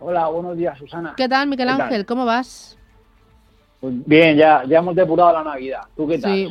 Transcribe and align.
Hola, 0.00 0.28
buenos 0.28 0.56
días, 0.56 0.78
Susana. 0.78 1.14
¿Qué 1.16 1.28
tal, 1.28 1.48
Miguel 1.48 1.68
Ángel? 1.68 2.06
¿Cómo 2.06 2.24
vas? 2.24 2.78
Pues 3.80 3.94
bien, 4.06 4.36
ya, 4.36 4.64
ya 4.66 4.78
hemos 4.78 4.96
depurado 4.96 5.32
la 5.34 5.44
Navidad. 5.44 5.82
¿Tú 5.96 6.08
qué 6.08 6.18
tal? 6.18 6.34
Sí, 6.34 6.48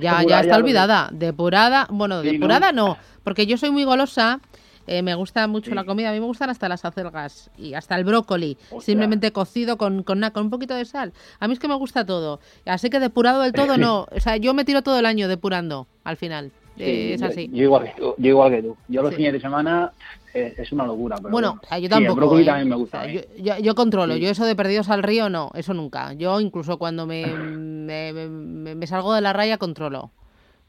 ya, 0.00 0.22
ya 0.22 0.40
está 0.40 0.56
olvidada. 0.56 1.08
Depurada, 1.12 1.86
bueno, 1.90 2.22
depurada 2.22 2.70
no, 2.70 2.96
porque 3.24 3.46
yo 3.46 3.56
soy 3.56 3.70
muy 3.70 3.84
golosa 3.84 4.40
eh, 4.88 5.02
me 5.02 5.14
gusta 5.14 5.46
mucho 5.46 5.74
la 5.74 5.84
comida. 5.84 6.10
A 6.10 6.12
mí 6.12 6.20
me 6.20 6.26
gustan 6.26 6.50
hasta 6.50 6.68
las 6.68 6.84
acelgas 6.84 7.50
y 7.58 7.74
hasta 7.74 7.94
el 7.96 8.04
brócoli, 8.04 8.56
simplemente 8.80 9.32
cocido 9.32 9.76
con, 9.76 10.02
con, 10.02 10.22
con, 10.32 10.44
un 10.44 10.50
poquito 10.50 10.74
de 10.74 10.84
sal. 10.84 11.12
A 11.38 11.46
mí 11.46 11.52
es 11.52 11.58
que 11.58 11.68
me 11.68 11.74
gusta 11.74 12.06
todo. 12.06 12.40
Así 12.64 12.88
que 12.90 12.98
depurado 12.98 13.42
del 13.42 13.52
todo 13.52 13.76
no. 13.76 14.06
O 14.10 14.20
sea, 14.20 14.36
yo 14.36 14.54
me 14.54 14.64
tiro 14.64 14.82
todo 14.82 14.98
el 14.98 15.06
año 15.06 15.28
depurando 15.28 15.86
al 16.04 16.16
final. 16.16 16.50
Eh, 16.78 17.14
es 17.14 17.22
así. 17.22 17.50
Yo, 17.52 17.64
igual, 17.64 17.92
yo, 17.98 18.14
igual 18.18 18.50
que 18.50 18.62
tú. 18.62 18.76
Yo 18.88 19.02
los 19.02 19.14
fines 19.14 19.32
de 19.32 19.40
semana 19.40 19.92
eh, 20.32 20.54
es 20.56 20.72
una 20.72 20.86
locura. 20.86 21.16
Pero 21.16 21.30
bueno, 21.30 21.60
yo 21.80 21.88
tampoco. 21.88 22.12
el 22.12 22.16
brócoli 22.16 22.44
también 22.44 22.68
me 22.68 22.76
gusta. 22.76 23.06
yo, 23.06 23.58
yo, 23.58 23.74
controlo. 23.74 24.16
Yo 24.16 24.30
eso 24.30 24.46
de 24.46 24.56
perdidos 24.56 24.88
al 24.88 25.02
río 25.02 25.28
no, 25.28 25.50
eso 25.54 25.74
nunca. 25.74 26.12
Yo 26.14 26.40
incluso 26.40 26.78
cuando 26.78 27.06
me, 27.06 27.26
me, 27.26 28.12
me, 28.12 28.74
me 28.74 28.86
salgo 28.86 29.12
de 29.12 29.20
la 29.20 29.32
raya 29.32 29.58
controlo. 29.58 30.12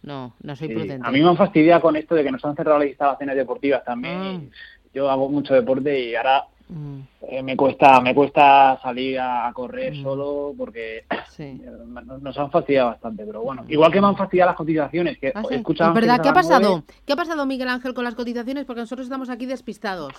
No, 0.01 0.33
no 0.41 0.55
soy 0.55 0.69
prudente. 0.69 1.05
A 1.05 1.11
mí 1.11 1.21
me 1.21 1.29
han 1.29 1.37
fastidiado 1.37 1.81
con 1.81 1.95
esto 1.95 2.15
de 2.15 2.23
que 2.23 2.31
nos 2.31 2.43
han 2.45 2.55
cerrado 2.55 2.79
las 2.79 2.87
instalaciones 2.87 3.35
deportivas 3.35 3.83
también. 3.83 4.49
Ah. 4.51 4.55
Yo 4.93 5.09
hago 5.09 5.29
mucho 5.29 5.53
deporte 5.53 5.99
y 5.99 6.15
ahora 6.15 6.45
mm. 6.69 6.99
eh, 7.29 7.43
me 7.43 7.55
cuesta 7.55 7.99
me 7.99 8.15
cuesta 8.15 8.79
salir 8.81 9.19
a, 9.19 9.51
correr 9.53 9.93
mm. 9.93 10.03
solo 10.03 10.53
porque 10.57 11.03
nos 12.21 12.37
han 12.37 12.49
fastidiado 12.49 12.89
bastante. 12.89 13.25
Pero 13.25 13.41
bueno, 13.41 13.63
mm. 13.63 13.71
igual 13.71 13.91
que 13.91 14.01
me 14.01 14.07
han 14.07 14.15
fastidiado 14.15 14.51
las 14.51 14.57
cotizaciones. 14.57 15.17
Que 15.19 15.33
ah, 15.35 15.43
¿Es 15.49 15.93
verdad? 15.93 16.21
¿Qué 16.21 16.29
ha 16.29 16.33
pasado? 16.33 16.83
¿Qué 17.05 17.13
ha 17.13 17.17
pasado, 17.17 17.45
Miguel 17.45 17.67
Ángel, 17.67 17.93
con 17.93 18.05
las 18.05 18.15
cotizaciones? 18.15 18.65
Porque 18.65 18.81
nosotros 18.81 19.05
estamos 19.05 19.29
aquí 19.29 19.45
despistados. 19.45 20.13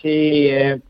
Sí, 0.00 0.48
eh, 0.48 0.80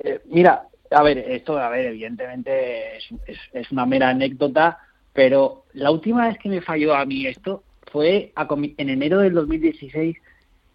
eh, 0.00 0.20
mira, 0.26 0.64
a 0.90 1.02
ver, 1.02 1.18
esto, 1.18 1.56
a 1.56 1.68
ver, 1.68 1.86
evidentemente 1.86 2.96
es, 2.96 3.38
es 3.52 3.70
una 3.70 3.86
mera 3.86 4.08
anécdota, 4.08 4.78
pero 5.12 5.64
la 5.74 5.90
última 5.90 6.26
vez 6.26 6.38
que 6.38 6.48
me 6.48 6.62
falló 6.62 6.94
a 6.94 7.04
mí 7.04 7.26
esto 7.26 7.62
fue 7.96 8.30
en 8.76 8.90
enero 8.90 9.20
del 9.20 9.32
2016 9.32 10.18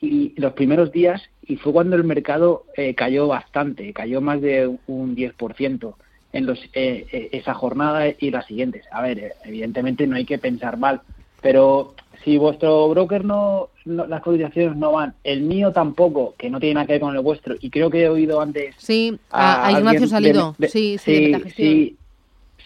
y 0.02 0.34
los 0.42 0.54
primeros 0.54 0.92
días 0.92 1.22
y 1.46 1.58
fue 1.58 1.72
cuando 1.72 1.96
el 1.96 2.04
mercado 2.04 2.66
eh, 2.76 2.96
cayó 2.96 3.28
bastante, 3.28 3.94
cayó 3.94 4.22
más 4.22 4.42
de 4.42 4.76
un 4.88 5.16
10% 5.16 5.94
en 6.34 6.46
los, 6.48 6.58
eh, 6.74 7.06
eh, 7.12 7.30
esa 7.32 7.54
jornada 7.54 8.08
y 8.18 8.32
las 8.32 8.48
siguientes. 8.48 8.86
A 8.92 9.04
ver, 9.04 9.34
evidentemente 9.46 10.08
no 10.08 10.16
hay 10.16 10.26
que 10.26 10.40
pensar 10.40 10.78
mal, 10.78 11.02
pero 11.44 11.94
si 12.24 12.40
vuestro 12.40 12.90
broker 12.90 13.24
no, 13.24 13.70
las 13.86 14.22
cotizaciones 14.24 14.76
no 14.76 14.94
van, 14.94 15.14
el 15.24 15.42
mío 15.42 15.72
tampoco, 15.72 16.34
que 16.40 16.50
no 16.50 16.60
tiene 16.60 16.74
nada 16.74 16.88
que 16.88 16.94
ver 16.94 17.02
con 17.02 17.16
el 17.16 17.22
vuestro, 17.22 17.54
y 17.62 17.70
creo 17.70 17.92
que 17.92 18.02
he 18.02 18.10
oído 18.10 18.42
antes 18.42 18.74
sí, 18.80 19.16
a, 19.30 19.72
Ignacio 19.72 20.08
Salido, 20.08 20.56
sí, 20.58 20.98
sí, 20.98 21.32
de 21.32 21.52
sí, 21.56 21.98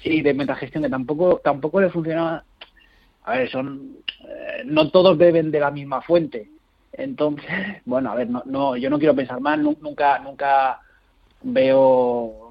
sí, 0.01 0.21
de 0.21 0.33
metagestión, 0.33 0.81
que 0.81 0.89
tampoco, 0.89 1.41
tampoco 1.43 1.81
le 1.81 1.89
funcionaba 1.89 2.45
a 3.25 3.37
ver, 3.37 3.49
son 3.49 3.97
eh, 4.21 4.63
no 4.65 4.89
todos 4.91 5.17
beben 5.17 5.51
de 5.51 5.59
la 5.59 5.71
misma 5.71 6.01
fuente. 6.01 6.49
Entonces, 6.93 7.45
bueno, 7.85 8.11
a 8.11 8.15
ver, 8.15 8.29
no, 8.29 8.43
no 8.45 8.77
yo 8.77 8.89
no 8.89 8.99
quiero 8.99 9.15
pensar 9.15 9.39
mal, 9.41 9.61
nunca 9.63 10.19
nunca 10.19 10.79
veo 11.41 12.49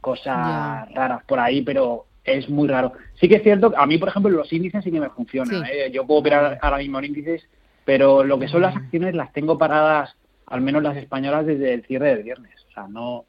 cosas 0.00 0.92
raras 0.92 1.22
por 1.24 1.38
ahí, 1.38 1.62
pero 1.62 2.06
es 2.24 2.48
muy 2.48 2.68
raro. 2.68 2.92
Sí 3.14 3.28
que 3.28 3.36
es 3.36 3.42
cierto, 3.42 3.72
a 3.76 3.86
mí, 3.86 3.98
por 3.98 4.08
ejemplo, 4.08 4.30
los 4.30 4.52
índices 4.52 4.84
sí 4.84 4.90
que 4.90 5.00
me 5.00 5.10
funcionan. 5.10 5.64
¿eh? 5.66 5.90
Yo 5.92 6.06
puedo 6.06 6.20
operar 6.20 6.58
ahora 6.60 6.78
mismo 6.78 6.98
en 6.98 7.06
índices, 7.06 7.48
pero 7.84 8.24
lo 8.24 8.38
que 8.38 8.48
son 8.48 8.62
las 8.62 8.76
acciones 8.76 9.14
las 9.14 9.32
tengo 9.32 9.58
paradas, 9.58 10.14
al 10.46 10.60
menos 10.60 10.82
las 10.82 10.96
españolas, 10.96 11.46
desde 11.46 11.74
el 11.74 11.84
cierre 11.84 12.14
del 12.14 12.24
viernes. 12.24 12.52
O 12.68 12.72
sea, 12.72 12.86
no, 12.88 13.26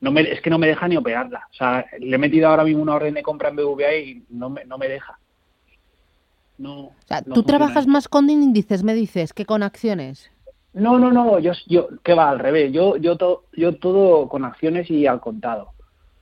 no 0.00 0.12
me, 0.12 0.22
es 0.22 0.40
que 0.40 0.50
no 0.50 0.58
me 0.58 0.66
deja 0.66 0.88
ni 0.88 0.96
operarla. 0.96 1.48
O 1.50 1.54
sea, 1.54 1.86
le 1.98 2.14
he 2.14 2.18
metido 2.18 2.48
ahora 2.48 2.64
mismo 2.64 2.82
una 2.82 2.94
orden 2.94 3.14
de 3.14 3.22
compra 3.22 3.48
en 3.48 3.56
BVA 3.56 3.96
y 3.96 4.22
no 4.30 4.50
me, 4.50 4.64
no 4.64 4.78
me 4.78 4.88
deja. 4.88 5.18
No, 6.58 6.80
o 6.80 6.94
sea, 7.06 7.22
¿tú 7.22 7.42
trabajas 7.42 7.86
más 7.86 8.08
con 8.08 8.30
índices, 8.30 8.82
me 8.82 8.94
dices, 8.94 9.32
que 9.32 9.44
con 9.44 9.62
acciones? 9.62 10.30
No, 10.74 10.98
no, 10.98 11.12
no, 11.12 11.38
yo, 11.38 11.52
yo 11.66 11.88
que 12.02 12.14
va 12.14 12.30
al 12.30 12.38
revés, 12.38 12.72
yo, 12.72 12.96
yo, 12.96 13.16
yo 13.52 13.76
todo 13.76 14.28
con 14.28 14.44
acciones 14.44 14.90
y 14.90 15.06
al 15.06 15.20
contado. 15.20 15.72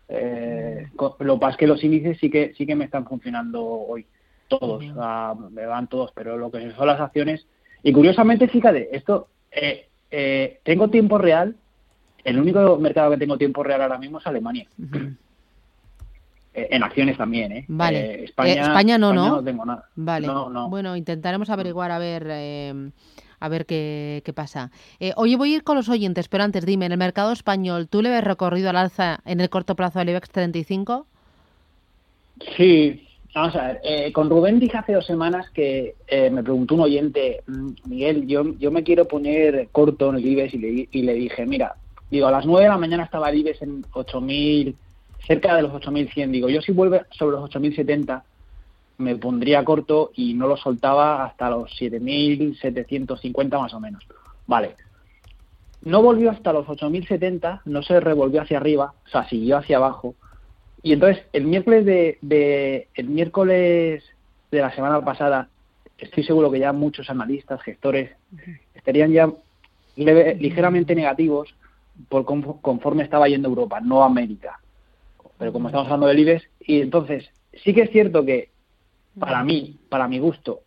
Eh, 0.08 0.88
lo 0.98 1.34
que 1.34 1.40
pasa 1.40 1.50
es 1.52 1.56
que 1.56 1.66
los 1.68 1.84
índices 1.84 2.18
sí 2.18 2.30
que 2.30 2.52
sí 2.54 2.66
que 2.66 2.74
me 2.74 2.84
están 2.84 3.06
funcionando 3.06 3.62
hoy, 3.64 4.06
todos, 4.48 4.82
me 4.82 5.66
van 5.66 5.86
todos, 5.86 6.10
pero 6.14 6.36
lo 6.36 6.50
que 6.50 6.72
son 6.72 6.86
las 6.88 7.00
acciones, 7.00 7.46
y 7.84 7.92
curiosamente, 7.92 8.48
fíjate, 8.48 8.94
esto, 8.94 9.28
eh, 9.52 9.88
eh, 10.10 10.58
tengo 10.64 10.88
tiempo 10.88 11.18
real, 11.18 11.54
el 12.24 12.40
único 12.40 12.76
mercado 12.78 13.12
que 13.12 13.18
tengo 13.18 13.38
tiempo 13.38 13.62
real 13.62 13.82
ahora 13.82 13.98
mismo 13.98 14.18
es 14.18 14.26
Alemania. 14.26 14.66
En 16.52 16.82
acciones 16.82 17.16
también, 17.16 17.52
¿eh? 17.52 17.64
Vale. 17.68 17.98
Eh, 17.98 18.24
España, 18.24 18.62
España, 18.62 18.98
no, 18.98 19.12
¿no? 19.12 19.28
no 19.36 19.44
tengo 19.44 19.64
nada. 19.64 19.84
Vale. 19.94 20.28
Bueno, 20.68 20.96
intentaremos 20.96 21.50
averiguar 21.50 21.90
a 21.90 21.98
ver 21.98 22.92
a 23.42 23.48
ver 23.48 23.64
qué, 23.64 24.20
qué 24.24 24.34
pasa. 24.34 24.70
Eh, 24.98 25.12
oye, 25.16 25.36
voy 25.36 25.54
a 25.54 25.56
ir 25.56 25.64
con 25.64 25.76
los 25.76 25.88
oyentes, 25.88 26.28
pero 26.28 26.44
antes 26.44 26.66
dime, 26.66 26.84
en 26.84 26.92
el 26.92 26.98
mercado 26.98 27.32
español, 27.32 27.88
¿tú 27.88 28.02
le 28.02 28.10
ves 28.10 28.22
recorrido 28.22 28.68
al 28.68 28.76
alza 28.76 29.20
en 29.24 29.40
el 29.40 29.48
corto 29.48 29.74
plazo 29.74 29.98
del 29.98 30.10
IBEX 30.10 30.28
35? 30.28 31.06
Sí, 32.54 33.08
vamos 33.34 33.56
a 33.56 33.68
ver. 33.68 34.12
con 34.12 34.28
Rubén 34.28 34.58
dije 34.58 34.76
hace 34.76 34.92
dos 34.92 35.06
semanas 35.06 35.48
que 35.50 35.94
me 36.30 36.42
preguntó 36.42 36.74
un 36.74 36.82
oyente, 36.82 37.42
mm, 37.46 37.70
Miguel, 37.86 38.26
yo, 38.26 38.44
yo 38.58 38.70
me 38.70 38.82
quiero 38.82 39.08
poner 39.08 39.68
corto 39.72 40.10
en 40.10 40.16
el 40.16 40.26
IBEX 40.26 40.54
y 40.54 40.58
le, 40.58 40.88
y 40.90 41.02
le 41.02 41.14
dije, 41.14 41.46
mira, 41.46 41.76
digo, 42.10 42.26
a 42.26 42.32
las 42.32 42.44
9 42.44 42.64
de 42.64 42.68
la 42.70 42.76
mañana 42.76 43.04
estaba 43.04 43.30
el 43.30 43.38
IBEX 43.38 43.62
en 43.62 43.84
8.000 43.84 44.74
cerca 45.26 45.54
de 45.56 45.62
los 45.62 45.72
8.100. 45.72 46.30
Digo, 46.30 46.48
yo 46.48 46.60
si 46.60 46.72
vuelve 46.72 47.02
sobre 47.10 47.36
los 47.36 47.50
8.070 47.50 48.22
me 48.98 49.16
pondría 49.16 49.64
corto 49.64 50.10
y 50.14 50.34
no 50.34 50.46
lo 50.46 50.56
soltaba 50.56 51.24
hasta 51.24 51.50
los 51.50 51.70
7.750 51.80 53.58
más 53.58 53.74
o 53.74 53.80
menos. 53.80 54.06
Vale. 54.46 54.76
No 55.82 56.02
volvió 56.02 56.30
hasta 56.30 56.52
los 56.52 56.66
8.070, 56.66 57.62
no 57.64 57.82
se 57.82 57.98
revolvió 58.00 58.42
hacia 58.42 58.58
arriba, 58.58 58.92
o 59.06 59.08
sea, 59.08 59.26
siguió 59.28 59.56
hacia 59.56 59.78
abajo. 59.78 60.14
Y 60.82 60.92
entonces 60.92 61.24
el 61.32 61.44
miércoles 61.44 61.86
de, 61.86 62.88
el 62.94 63.08
miércoles 63.08 64.04
de 64.50 64.60
la 64.60 64.74
semana 64.74 65.02
pasada, 65.02 65.48
estoy 65.96 66.22
seguro 66.24 66.50
que 66.50 66.58
ya 66.58 66.72
muchos 66.74 67.08
analistas, 67.08 67.62
gestores, 67.62 68.10
estarían 68.74 69.12
ya 69.12 69.30
ligeramente 69.96 70.94
negativos 70.94 71.54
por 72.08 72.24
conforme 72.24 73.02
estaba 73.02 73.28
yendo 73.28 73.48
Europa, 73.48 73.80
no 73.80 74.04
América 74.04 74.60
pero 75.40 75.54
como 75.54 75.68
estamos 75.68 75.86
hablando 75.86 76.06
del 76.06 76.18
IBEX, 76.18 76.44
y 76.60 76.82
entonces 76.82 77.30
sí 77.64 77.72
que 77.72 77.80
es 77.80 77.90
cierto 77.90 78.26
que 78.26 78.50
para 79.18 79.42
mí, 79.42 79.78
para 79.88 80.06
mi 80.06 80.18
gusto, 80.18 80.60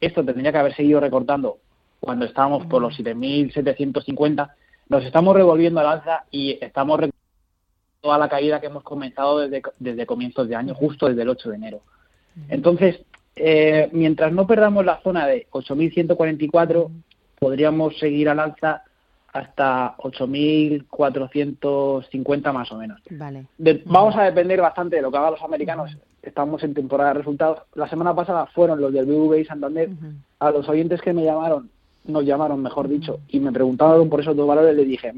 esto 0.00 0.24
tendría 0.24 0.52
que 0.52 0.58
haber 0.58 0.76
seguido 0.76 1.00
recortando 1.00 1.58
cuando 1.98 2.26
estábamos 2.26 2.64
por 2.66 2.80
los 2.80 2.96
7.750, 2.96 4.52
nos 4.88 5.04
estamos 5.04 5.34
revolviendo 5.34 5.80
al 5.80 5.88
alza 5.88 6.26
y 6.30 6.56
estamos 6.60 7.00
toda 8.00 8.18
la 8.18 8.28
caída 8.28 8.60
que 8.60 8.68
hemos 8.68 8.84
comenzado 8.84 9.40
desde, 9.40 9.62
desde 9.80 10.06
comienzos 10.06 10.48
de 10.48 10.54
año, 10.54 10.76
justo 10.76 11.08
desde 11.08 11.22
el 11.22 11.28
8 11.28 11.50
de 11.50 11.56
enero. 11.56 11.80
Entonces, 12.48 13.00
eh, 13.34 13.88
mientras 13.90 14.32
no 14.32 14.46
perdamos 14.46 14.84
la 14.84 15.02
zona 15.02 15.26
de 15.26 15.48
8.144, 15.50 16.88
podríamos 17.36 17.98
seguir 17.98 18.28
al 18.28 18.38
alza 18.38 18.84
hasta 19.32 19.96
8.450 19.98 22.52
más 22.52 22.72
o 22.72 22.76
menos. 22.76 23.00
Vale. 23.10 23.46
vamos 23.84 24.16
a 24.16 24.24
depender 24.24 24.60
bastante 24.60 24.96
de 24.96 25.02
lo 25.02 25.10
que 25.10 25.18
hagan 25.18 25.32
los 25.32 25.42
americanos. 25.42 25.96
estamos 26.22 26.62
en 26.64 26.74
temporada 26.74 27.10
de 27.10 27.18
resultados. 27.18 27.60
La 27.74 27.88
semana 27.88 28.14
pasada 28.14 28.46
fueron 28.46 28.80
los 28.80 28.92
del 28.92 29.06
BBVA 29.06 29.38
y 29.38 29.44
Santander. 29.44 29.90
A 30.38 30.50
los 30.50 30.68
oyentes 30.68 31.00
que 31.00 31.12
me 31.12 31.24
llamaron, 31.24 31.70
nos 32.04 32.24
llamaron, 32.24 32.62
mejor 32.62 32.88
dicho, 32.88 33.20
y 33.28 33.40
me 33.40 33.52
preguntaron 33.52 34.08
por 34.08 34.20
esos 34.20 34.36
dos 34.36 34.48
valores, 34.48 34.76
les 34.76 34.88
dije, 34.88 35.12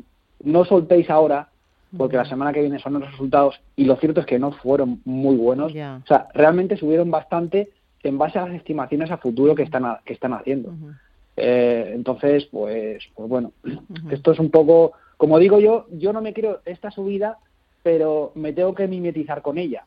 no 0.44 0.64
soltéis 0.64 1.10
ahora, 1.10 1.48
porque 1.96 2.16
la 2.16 2.24
semana 2.24 2.52
que 2.52 2.60
viene 2.60 2.78
son 2.78 2.94
los 2.94 3.10
resultados, 3.10 3.60
y 3.76 3.84
lo 3.84 3.96
cierto 3.96 4.20
es 4.20 4.26
que 4.26 4.38
no 4.38 4.52
fueron 4.52 5.00
muy 5.04 5.36
buenos. 5.36 5.72
O 5.72 6.06
sea, 6.06 6.28
realmente 6.34 6.76
subieron 6.76 7.10
bastante 7.10 7.70
en 8.02 8.18
base 8.18 8.38
a 8.38 8.46
las 8.46 8.56
estimaciones 8.56 9.10
a 9.10 9.18
futuro 9.18 9.54
que 9.54 9.62
están, 9.62 9.84
que 10.04 10.12
están 10.12 10.34
haciendo. 10.34 10.72
Eh, 11.37 11.93
entonces, 11.94 12.46
pues, 12.50 13.02
pues 13.14 13.29
bueno, 13.29 13.52
esto 14.11 14.32
es 14.32 14.38
un 14.38 14.50
poco, 14.50 14.93
como 15.17 15.38
digo 15.38 15.61
yo, 15.61 15.87
yo 15.90 16.12
no 16.12 16.20
me 16.20 16.32
quiero 16.32 16.61
esta 16.64 16.90
subida, 16.90 17.38
pero 17.82 18.32
me 18.34 18.52
tengo 18.52 18.75
que 18.75 18.87
mimetizar 18.87 19.43
con 19.43 19.58
ella. 19.58 19.84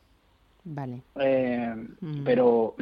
Vale. 0.63 1.01
Eh, 1.19 1.75
pero 2.23 2.75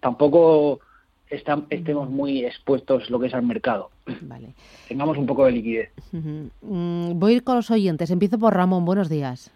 tampoco 0.00 0.80
estemos 1.28 2.08
muy 2.08 2.44
expuestos 2.44 3.10
lo 3.10 3.20
que 3.20 3.26
es 3.26 3.34
al 3.34 3.42
mercado. 3.42 3.90
Vale. 4.22 4.54
Tengamos 4.88 5.18
un 5.18 5.26
poco 5.26 5.44
de 5.44 5.52
liquidez. 5.52 5.90
Mm, 6.12 7.18
voy 7.18 7.32
a 7.32 7.36
ir 7.36 7.44
con 7.44 7.56
los 7.56 7.70
oyentes. 7.70 8.10
Empiezo 8.10 8.38
por 8.38 8.54
Ramón. 8.54 8.84
Buenos 8.84 9.08
días. 9.08 9.50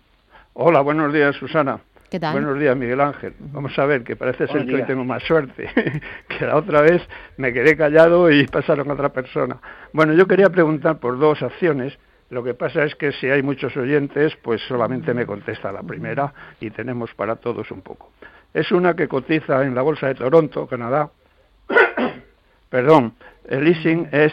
Hola, 0.52 0.80
buenos 0.80 1.12
días, 1.12 1.36
Susana. 1.36 1.80
¿Qué 2.10 2.18
tal? 2.18 2.32
Buenos 2.32 2.58
días, 2.58 2.76
Miguel 2.76 3.00
Ángel. 3.00 3.34
Vamos 3.38 3.78
a 3.78 3.86
ver, 3.86 4.02
que 4.02 4.16
parece 4.16 4.48
ser 4.48 4.66
que 4.66 4.74
hoy 4.74 4.82
tengo 4.82 5.04
más 5.04 5.22
suerte, 5.22 5.70
que 6.28 6.44
la 6.44 6.56
otra 6.56 6.80
vez 6.80 7.00
me 7.36 7.52
quedé 7.52 7.76
callado 7.76 8.28
y 8.32 8.44
pasaron 8.48 8.90
a 8.90 8.94
otra 8.94 9.10
persona. 9.10 9.58
Bueno, 9.92 10.12
yo 10.14 10.26
quería 10.26 10.50
preguntar 10.50 10.98
por 10.98 11.20
dos 11.20 11.40
acciones. 11.40 11.96
Lo 12.30 12.42
que 12.42 12.54
pasa 12.54 12.82
es 12.82 12.96
que 12.96 13.12
si 13.12 13.28
hay 13.28 13.44
muchos 13.44 13.76
oyentes, 13.76 14.34
pues 14.42 14.60
solamente 14.62 15.14
me 15.14 15.24
contesta 15.24 15.70
la 15.70 15.84
primera 15.84 16.34
y 16.60 16.70
tenemos 16.70 17.14
para 17.14 17.36
todos 17.36 17.70
un 17.70 17.82
poco. 17.82 18.10
Es 18.52 18.72
una 18.72 18.96
que 18.96 19.06
cotiza 19.06 19.64
en 19.64 19.76
la 19.76 19.82
Bolsa 19.82 20.08
de 20.08 20.16
Toronto, 20.16 20.66
Canadá, 20.66 21.10
Perdón, 22.70 23.14
el 23.48 23.62
leasing 23.64 24.08
es 24.10 24.32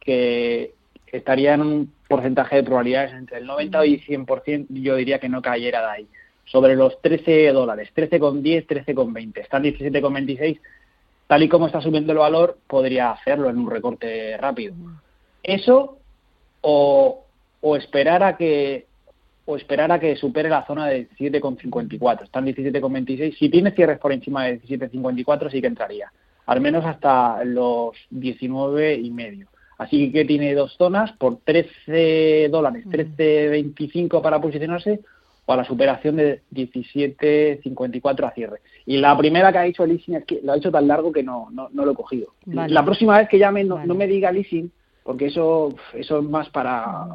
que 0.00 0.74
estaría 1.06 1.54
en 1.54 1.60
un 1.60 1.92
porcentaje 2.08 2.56
de 2.56 2.64
probabilidades 2.64 3.12
entre 3.12 3.38
el 3.38 3.46
90 3.46 3.86
y 3.86 4.00
100%, 4.00 4.66
yo 4.70 4.96
diría 4.96 5.20
que 5.20 5.28
no 5.28 5.42
cayera 5.42 5.80
de 5.82 5.86
ahí. 5.86 6.08
Sobre 6.50 6.74
los 6.74 7.00
13 7.00 7.52
dólares, 7.52 7.90
13,10, 7.94 8.66
13,20, 8.66 9.38
están 9.38 9.62
17,26, 9.62 10.58
tal 11.28 11.42
y 11.44 11.48
como 11.48 11.66
está 11.66 11.80
subiendo 11.80 12.12
el 12.12 12.18
valor, 12.18 12.58
podría 12.66 13.12
hacerlo 13.12 13.48
en 13.48 13.58
un 13.58 13.70
recorte 13.70 14.36
rápido. 14.36 14.74
Eso 15.42 15.98
o, 16.60 17.24
o 17.60 17.76
esperar 17.76 18.22
a 18.24 18.36
que 18.36 18.86
o 19.50 19.56
esperar 19.56 19.90
a 19.90 19.98
que 19.98 20.16
supere 20.16 20.48
la 20.48 20.66
zona 20.66 20.86
de 20.86 21.08
17,54. 21.10 22.24
Están 22.24 22.46
17,26. 22.46 23.36
Si 23.36 23.48
tiene 23.48 23.72
cierres 23.72 23.98
por 23.98 24.12
encima 24.12 24.44
de 24.44 24.60
17,54 24.60 25.50
sí 25.50 25.60
que 25.60 25.66
entraría. 25.66 26.12
Al 26.46 26.60
menos 26.60 26.84
hasta 26.84 27.42
los 27.44 27.96
19 28.10 28.94
y 28.94 29.10
medio. 29.10 29.48
Así 29.78 30.12
que 30.12 30.24
tiene 30.24 30.54
dos 30.54 30.76
zonas 30.76 31.12
por 31.12 31.38
13 31.38 32.48
dólares, 32.50 32.84
13.25 32.86 34.20
para 34.20 34.40
posicionarse 34.40 35.00
o 35.50 35.52
a 35.52 35.56
la 35.56 35.64
superación 35.64 36.16
de 36.16 36.42
17.54 36.54 38.24
a 38.24 38.30
cierre. 38.30 38.60
Y 38.86 38.98
la 38.98 39.16
primera 39.18 39.50
que 39.50 39.58
ha 39.58 39.66
hecho 39.66 39.82
el 39.82 39.90
leasing 39.90 40.14
es 40.14 40.24
que 40.24 40.40
lo 40.44 40.52
ha 40.52 40.56
hecho 40.56 40.70
tan 40.70 40.86
largo 40.86 41.10
que 41.10 41.24
no, 41.24 41.48
no, 41.50 41.68
lo 41.72 41.90
he 41.90 41.94
cogido. 41.94 42.34
La 42.46 42.84
próxima 42.84 43.18
vez 43.18 43.28
que 43.28 43.38
llame 43.38 43.64
no, 43.64 43.94
me 43.94 44.06
diga 44.06 44.30
leasing, 44.30 44.70
porque 45.02 45.26
eso, 45.26 45.74
eso 45.94 46.18
es 46.20 46.24
más 46.24 46.48
para 46.50 47.08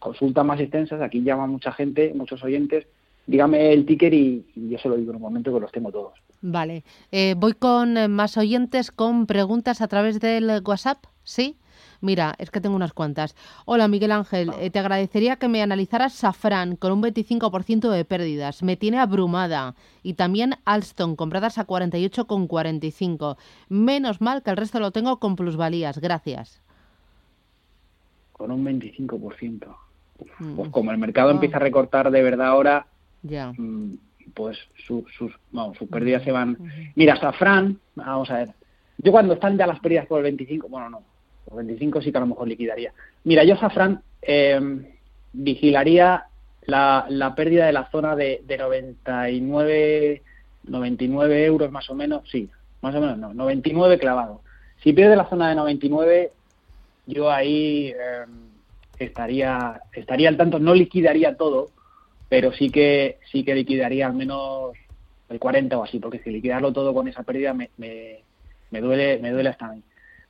consultas 0.00 0.44
más 0.44 0.58
extensas. 0.58 1.00
Aquí 1.00 1.22
llama 1.22 1.46
mucha 1.46 1.70
gente, 1.70 2.12
muchos 2.14 2.42
oyentes. 2.42 2.86
Dígame 3.28 3.72
el 3.72 3.86
ticker 3.86 4.12
y, 4.12 4.44
yo 4.56 4.78
se 4.78 4.88
lo 4.88 4.96
digo 4.96 5.10
en 5.10 5.16
un 5.16 5.22
momento 5.22 5.54
que 5.54 5.60
los 5.60 5.70
tengo 5.70 5.92
todos. 5.92 6.14
Vale. 6.40 6.82
Eh, 7.12 7.36
voy 7.36 7.52
con 7.52 7.96
eh, 7.96 8.08
más 8.08 8.36
oyentes 8.36 8.90
con 8.90 9.26
preguntas 9.26 9.80
a 9.80 9.86
través 9.86 10.18
del 10.18 10.50
WhatsApp. 10.64 11.04
¿Sí? 11.22 11.54
Mira, 12.02 12.34
es 12.38 12.50
que 12.50 12.60
tengo 12.60 12.74
unas 12.74 12.92
cuantas. 12.92 13.36
Hola 13.64 13.86
Miguel 13.86 14.10
Ángel, 14.10 14.50
eh, 14.58 14.70
te 14.70 14.80
agradecería 14.80 15.36
que 15.36 15.46
me 15.46 15.62
analizaras 15.62 16.12
Safran 16.12 16.74
con 16.74 16.90
un 16.90 17.00
25% 17.00 17.88
de 17.88 18.04
pérdidas. 18.04 18.64
Me 18.64 18.76
tiene 18.76 18.98
abrumada. 18.98 19.76
Y 20.02 20.14
también 20.14 20.56
Alstom, 20.64 21.14
compradas 21.14 21.58
a 21.58 21.66
48,45. 21.66 23.36
Menos 23.68 24.20
mal 24.20 24.42
que 24.42 24.50
el 24.50 24.56
resto 24.56 24.80
lo 24.80 24.90
tengo 24.90 25.20
con 25.20 25.36
plusvalías. 25.36 26.00
Gracias. 26.00 26.60
Con 28.32 28.50
un 28.50 28.64
25%. 28.64 29.76
Mm. 30.40 30.56
Pues 30.56 30.70
como 30.70 30.90
el 30.90 30.98
mercado 30.98 31.28
ah. 31.28 31.32
empieza 31.32 31.58
a 31.58 31.60
recortar 31.60 32.10
de 32.10 32.22
verdad 32.22 32.48
ahora, 32.48 32.86
ya. 33.22 33.52
Mm, 33.56 33.98
pues 34.34 34.58
sus, 34.84 35.04
vamos, 35.52 35.78
sus 35.78 35.88
pérdidas 35.88 36.24
se 36.24 36.32
van. 36.32 36.58
Mira, 36.96 37.16
Safran, 37.16 37.78
vamos 37.94 38.28
a 38.30 38.38
ver. 38.38 38.48
Yo 38.98 39.12
cuando 39.12 39.34
están 39.34 39.56
ya 39.56 39.68
las 39.68 39.78
pérdidas 39.78 40.06
por 40.06 40.18
el 40.18 40.24
25, 40.24 40.68
bueno, 40.68 40.90
no, 40.90 41.02
25 41.50 42.02
sí 42.02 42.12
que 42.12 42.18
a 42.18 42.20
lo 42.20 42.28
mejor 42.28 42.48
liquidaría. 42.48 42.92
Mira, 43.24 43.44
yo, 43.44 43.56
Safran, 43.56 44.02
eh, 44.22 44.60
vigilaría 45.32 46.26
la, 46.66 47.06
la, 47.08 47.34
pérdida 47.34 47.66
de 47.66 47.72
la 47.72 47.90
zona 47.90 48.14
de, 48.14 48.42
de 48.46 48.58
99, 48.58 50.22
99 50.64 51.44
euros 51.44 51.70
más 51.72 51.88
o 51.90 51.94
menos, 51.94 52.22
sí, 52.30 52.48
más 52.80 52.94
o 52.94 53.00
menos 53.00 53.18
no, 53.18 53.34
99 53.34 53.98
clavado. 53.98 54.42
Si 54.82 54.92
pierde 54.92 55.16
la 55.16 55.28
zona 55.28 55.48
de 55.48 55.54
99, 55.54 56.32
yo 57.06 57.30
ahí 57.30 57.88
eh, 57.88 58.24
estaría 58.98 59.80
estaría 59.92 60.28
al 60.28 60.36
tanto, 60.36 60.58
no 60.58 60.74
liquidaría 60.74 61.36
todo, 61.36 61.70
pero 62.28 62.52
sí 62.52 62.70
que 62.70 63.18
sí 63.30 63.44
que 63.44 63.54
liquidaría 63.54 64.06
al 64.06 64.14
menos 64.14 64.72
el 65.28 65.38
40 65.38 65.78
o 65.78 65.84
así, 65.84 65.98
porque 65.98 66.20
si 66.20 66.30
liquidarlo 66.30 66.72
todo 66.72 66.94
con 66.94 67.08
esa 67.08 67.22
pérdida 67.22 67.54
me, 67.54 67.70
me, 67.76 68.20
me 68.70 68.80
duele 68.80 69.18
me 69.18 69.30
duele 69.30 69.48
hasta 69.48 69.66
a 69.66 69.72
mí. 69.72 69.82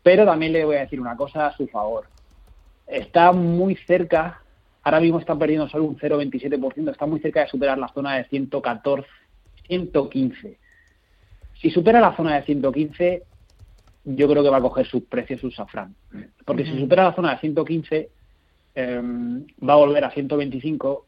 Pero 0.02 0.24
también 0.24 0.52
le 0.52 0.64
voy 0.64 0.76
a 0.76 0.80
decir 0.80 1.00
una 1.00 1.16
cosa 1.16 1.46
a 1.46 1.56
su 1.56 1.66
favor. 1.68 2.06
Está 2.86 3.32
muy 3.32 3.76
cerca, 3.76 4.42
ahora 4.82 5.00
mismo 5.00 5.18
está 5.18 5.36
perdiendo 5.36 5.68
solo 5.68 5.84
un 5.84 5.96
0,27%, 5.96 6.90
está 6.90 7.06
muy 7.06 7.20
cerca 7.20 7.40
de 7.40 7.48
superar 7.48 7.78
la 7.78 7.88
zona 7.88 8.16
de 8.16 8.24
114, 8.24 9.08
115. 9.66 10.58
Si 11.60 11.70
supera 11.70 12.00
la 12.00 12.16
zona 12.16 12.34
de 12.36 12.42
115, 12.42 13.22
yo 14.04 14.28
creo 14.28 14.42
que 14.42 14.50
va 14.50 14.56
a 14.56 14.62
coger 14.62 14.86
sus 14.86 15.04
precios 15.04 15.40
su 15.40 15.50
safrán. 15.50 15.94
Porque 16.44 16.64
si 16.64 16.78
supera 16.78 17.04
la 17.04 17.14
zona 17.14 17.34
de 17.34 17.38
115, 17.38 18.10
em, 18.74 19.46
va 19.66 19.74
a 19.74 19.76
volver 19.76 20.04
a 20.04 20.10
125 20.10 21.06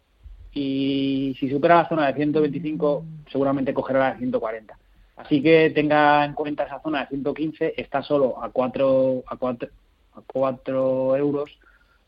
y 0.53 1.37
si 1.41 1.51
supera 1.51 1.83
la 1.83 1.89
zona 1.89 2.07
de 2.07 2.15
125, 2.15 3.05
seguramente 3.33 3.75
cogerá 3.75 3.99
la 3.99 4.13
de 4.13 4.19
140. 4.19 4.79
Así 5.17 5.43
que 5.43 5.71
tenga 5.71 6.25
en 6.25 6.35
cuenta 6.35 6.65
esa 6.65 6.81
zona 6.81 7.01
de 7.03 7.09
115, 7.09 7.75
está 7.77 8.03
solo 8.03 8.43
a 8.43 8.51
4, 8.51 9.25
a 9.27 9.35
a 9.35 10.23
4 10.27 11.17
euros 11.17 11.51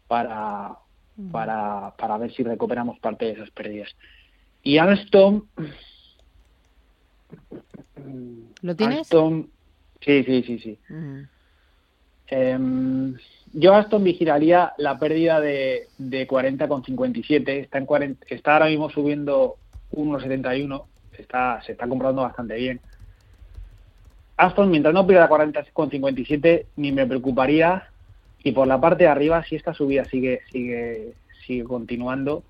para, 0.08 0.76
para, 1.30 1.94
para 1.96 2.18
ver 2.18 2.32
si 2.32 2.42
recuperamos 2.42 2.98
parte 2.98 3.26
de 3.26 3.32
esas 3.32 3.50
pérdidas. 3.50 3.94
Y 4.62 4.78
Alstom... 4.78 5.42
¿Lo 8.62 8.74
tienes? 8.74 8.98
Alstom, 8.98 9.46
sí, 10.00 10.24
sí, 10.24 10.42
sí, 10.42 10.58
sí. 10.58 10.78
Em, 12.28 13.16
yo 13.52 13.74
Aston 13.74 14.02
vigilaría 14.02 14.72
la 14.78 14.98
pérdida 14.98 15.40
de, 15.40 15.88
de 15.98 16.26
40,57. 16.26 17.48
Está, 17.48 17.78
en 17.78 17.86
40, 17.86 18.26
está 18.28 18.54
ahora 18.54 18.66
mismo 18.66 18.90
subiendo 18.90 19.56
1,71. 19.92 20.84
Está, 21.16 21.62
se 21.62 21.72
está 21.72 21.88
comprando 21.88 22.22
bastante 22.22 22.56
bien. 22.56 22.80
Aston, 24.36 24.70
mientras 24.70 24.94
no 24.94 25.06
pierda 25.06 25.28
40,57, 25.28 26.66
ni 26.76 26.92
me 26.92 27.06
preocuparía. 27.06 27.88
Y 28.42 28.52
por 28.52 28.66
la 28.66 28.80
parte 28.80 29.04
de 29.04 29.10
arriba, 29.10 29.42
si 29.44 29.56
esta 29.56 29.74
subida 29.74 30.04
sigue, 30.04 30.40
sigue, 30.52 31.14
sigue 31.46 31.64
continuando, 31.64 32.44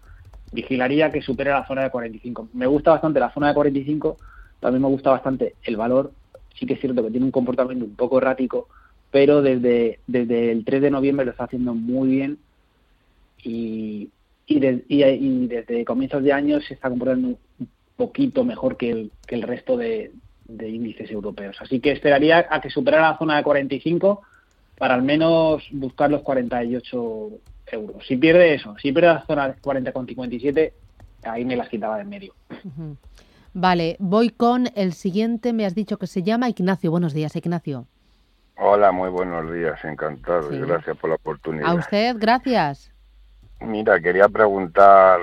vigilaría 0.53 1.11
que 1.11 1.23
supere 1.23 1.51
la 1.51 1.67
zona 1.67 1.85
de 1.85 1.91
45. 1.91 2.49
Me 2.53 2.67
gusta 2.67 2.91
bastante 2.91 3.21
la 3.21 3.33
zona 3.33 3.49
de 3.49 3.55
45. 3.55 4.17
También 4.61 4.83
me 4.83 4.89
gusta 4.89 5.11
bastante 5.11 5.55
el 5.63 5.77
valor. 5.77 6.13
Sí 6.59 6.67
que 6.67 6.75
es 6.75 6.81
cierto 6.81 7.03
que 7.03 7.11
tiene 7.11 7.27
un 7.27 7.33
comportamiento 7.33 7.85
un 7.85 7.95
poco 7.95 8.19
errático 8.19 8.69
pero 9.11 9.43
desde, 9.43 10.01
desde 10.07 10.53
el 10.53 10.65
3 10.65 10.83
de 10.83 10.91
noviembre 10.91 11.25
lo 11.25 11.33
está 11.33 11.45
haciendo 11.45 11.75
muy 11.75 12.09
bien 12.09 12.39
y, 13.43 14.11
y, 14.47 14.59
desde 15.47 15.85
comienzos 15.85 16.23
de 16.23 16.33
año 16.33 16.61
se 16.61 16.75
está 16.75 16.91
comportando 16.91 17.29
un 17.29 17.69
poquito 17.97 18.45
mejor 18.45 18.77
que 18.77 19.09
el 19.29 19.43
resto 19.43 19.77
de, 19.77 20.11
índices 20.49 21.11
europeos. 21.11 21.57
Así 21.61 21.81
que 21.81 21.93
esperaría 21.93 22.47
a 22.51 22.61
que 22.61 22.71
superara 22.71 23.11
la 23.11 23.19
zona 23.19 23.37
de 23.37 23.43
45 23.43 24.23
para 24.79 24.95
al 24.95 25.03
menos 25.03 25.63
buscar 25.73 26.11
los 26.11 26.23
48 26.23 27.31
euros. 27.73 28.07
Si 28.07 28.17
pierde 28.17 28.55
eso, 28.55 28.77
si 28.81 28.93
pierde 28.93 29.15
la 29.15 29.27
zona 29.27 29.49
de 29.49 29.57
40,57, 29.57 30.73
ahí 31.25 31.45
me 31.45 31.57
las 31.57 31.69
quitaba 31.69 31.97
de 31.97 32.03
en 32.03 32.09
medio. 32.09 32.35
Vale, 33.55 33.97
voy 33.99 34.31
con 34.31 34.69
el 34.75 34.93
siguiente. 34.93 35.53
Me 35.53 35.65
has 35.65 35.75
dicho 35.75 35.97
que 35.99 36.07
se 36.07 36.23
llama 36.23 36.49
Ignacio. 36.49 36.91
Buenos 36.91 37.15
días, 37.15 37.35
Ignacio. 37.37 37.87
Hola, 38.59 38.91
muy 38.91 39.11
buenos 39.11 39.53
días, 39.53 39.83
encantado 39.85 40.53
y 40.55 40.59
gracias 40.61 40.97
por 40.97 41.11
la 41.11 41.17
oportunidad. 41.17 41.69
A 41.69 41.75
usted, 41.75 42.17
gracias. 42.19 42.91
Mira, 43.61 44.01
quería 44.01 44.29
preguntar 44.29 45.21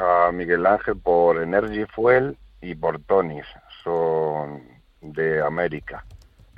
a 0.00 0.30
Miguel 0.32 0.64
Ángel 0.66 0.96
por 0.96 1.42
Energy 1.42 1.84
Fuel 1.94 2.36
y 2.62 2.74
por 2.74 3.00
Tonis, 3.00 3.44
de 5.00 5.42
América. 5.42 6.04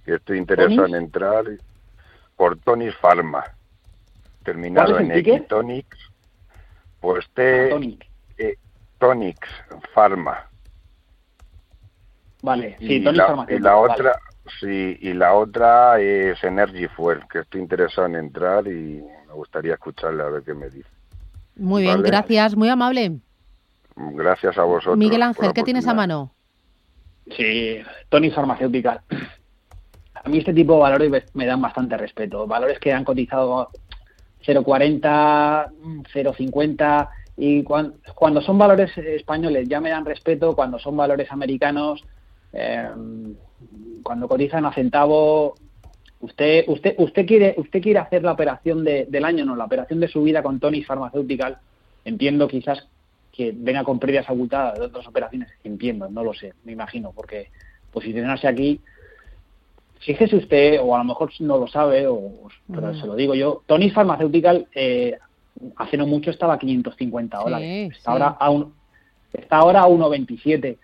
Que 0.04 0.16
estoy 0.16 0.38
interesado 0.38 0.86
en 0.86 0.94
entrar 0.94 1.44
por 2.36 2.58
Tonis 2.58 2.94
Pharma, 2.96 3.44
terminado 4.42 4.98
en 4.98 5.12
Equitonix. 5.12 5.86
Pues 7.00 7.24
te 7.34 7.72
eh, 8.38 8.58
Tonix 8.98 9.38
Pharma. 9.94 10.46
Vale, 12.42 12.76
sí, 12.80 12.94
y 12.94 13.00
la, 13.00 13.46
Y 13.48 13.58
la 13.60 13.76
otra, 13.76 14.18
Sí, 14.60 14.98
y 15.00 15.12
la 15.14 15.34
otra 15.34 16.00
es 16.00 16.42
Energy 16.42 16.88
Fuel, 16.88 17.20
que 17.30 17.40
estoy 17.40 17.60
interesado 17.60 18.08
en 18.08 18.16
entrar 18.16 18.66
y 18.66 19.02
me 19.28 19.32
gustaría 19.34 19.74
escucharle 19.74 20.22
a 20.22 20.28
ver 20.28 20.42
qué 20.42 20.54
me 20.54 20.68
dice. 20.68 20.88
Muy 21.56 21.82
bien, 21.82 22.02
gracias, 22.02 22.56
muy 22.56 22.68
amable. 22.68 23.18
Gracias 23.94 24.58
a 24.58 24.64
vosotros. 24.64 24.96
Miguel 24.96 25.22
Ángel, 25.22 25.52
¿qué 25.52 25.62
tienes 25.62 25.86
a 25.86 25.94
mano? 25.94 26.32
Sí, 27.30 27.78
Tony 28.08 28.30
Farmacéutica. 28.30 29.02
A 30.14 30.28
mí 30.28 30.38
este 30.38 30.52
tipo 30.52 30.74
de 30.74 30.80
valores 30.80 31.24
me 31.34 31.46
dan 31.46 31.60
bastante 31.60 31.96
respeto. 31.96 32.46
Valores 32.46 32.78
que 32.78 32.92
han 32.92 33.04
cotizado 33.04 33.70
0,40, 34.44 35.70
0,50 36.12 37.08
y 37.36 37.62
cuando, 37.62 37.96
cuando, 38.14 38.40
son 38.40 38.58
valores 38.58 38.96
españoles 38.98 39.68
ya 39.68 39.80
me 39.80 39.90
dan 39.90 40.04
respeto, 40.04 40.54
cuando 40.54 40.78
son 40.78 40.96
valores 40.96 41.32
americanos 41.32 42.04
eh, 42.52 42.88
cuando 44.02 44.28
cotizan 44.28 44.66
a 44.66 44.72
centavo, 44.72 45.54
usted, 46.20 46.64
usted, 46.68 46.94
usted 46.98 47.26
quiere, 47.26 47.54
usted 47.56 47.80
quiere 47.80 48.00
hacer 48.00 48.22
la 48.22 48.32
operación 48.32 48.84
del 48.84 49.24
año, 49.24 49.44
no, 49.44 49.56
la 49.56 49.64
operación 49.64 50.00
de 50.00 50.08
su 50.08 50.22
vida 50.22 50.42
con 50.42 50.60
Tony 50.60 50.82
Pharmaceutical. 50.82 51.58
Entiendo 52.04 52.48
quizás 52.48 52.88
que 53.32 53.52
venga 53.54 53.82
con 53.82 53.98
pérdidas 53.98 54.28
abultadas 54.28 54.78
de 54.78 54.84
otras 54.84 55.06
operaciones. 55.06 55.48
Entiendo, 55.64 56.08
no 56.08 56.22
lo 56.22 56.34
sé, 56.34 56.52
me 56.64 56.72
imagino, 56.72 57.12
porque 57.12 57.48
posicionarse 57.90 58.46
aquí, 58.46 58.80
fíjese 60.00 60.36
usted, 60.36 60.80
o 60.80 60.94
a 60.94 60.98
lo 60.98 61.04
mejor 61.04 61.30
no 61.40 61.58
lo 61.58 61.66
sabe, 61.66 62.06
o, 62.06 62.48
pero 62.70 62.94
se 62.94 63.06
lo 63.06 63.14
digo 63.14 63.34
yo, 63.34 63.62
Tony 63.66 63.90
Pharmaceutical 63.90 64.66
eh, 64.74 65.18
hace 65.76 65.96
no 65.96 66.06
mucho 66.06 66.30
estaba 66.30 66.54
a 66.54 66.58
550 66.58 67.38
dólares, 67.38 67.96
está, 67.96 68.10
Ahora 68.10 68.26
a 68.28 68.50
un, 68.50 68.74
está 69.32 69.56
ahora 69.56 69.82
a 69.82 69.88
1,27. 69.88 70.76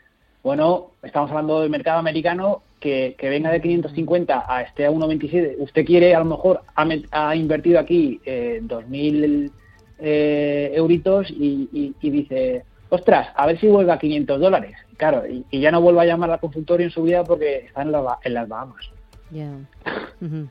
Bueno, 0.42 0.92
estamos 1.02 1.30
hablando 1.30 1.60
del 1.60 1.70
mercado 1.70 1.98
americano 1.98 2.62
que, 2.80 3.14
venga 3.20 3.50
de 3.50 3.60
550 3.60 4.44
a 4.48 4.62
este 4.62 4.86
a 4.86 4.90
1,27. 4.90 5.56
Usted 5.58 5.84
quiere, 5.84 6.14
a 6.14 6.20
lo 6.20 6.26
mejor, 6.26 6.62
ha, 7.10 7.36
invertido 7.36 7.80
aquí 7.80 8.20
eh, 8.24 8.60
2.000 8.62 9.50
eh, 9.98 10.72
euritos 10.74 11.28
y, 11.30 11.94
dice, 12.00 12.64
ostras, 12.88 13.28
a 13.34 13.46
ver 13.46 13.58
si 13.60 13.68
vuelve 13.68 13.92
a 13.92 13.98
500 13.98 14.40
dólares. 14.40 14.76
Claro, 14.96 15.24
y, 15.26 15.60
ya 15.60 15.70
no 15.70 15.80
vuelva 15.80 16.02
a 16.02 16.06
llamar 16.06 16.30
al 16.30 16.40
consultorio 16.40 16.86
en 16.86 16.92
su 16.92 17.02
vida 17.02 17.24
porque 17.24 17.66
está 17.66 17.82
en, 17.82 17.92
en 18.24 18.34
las 18.34 18.48
Bahamas. 18.48 18.90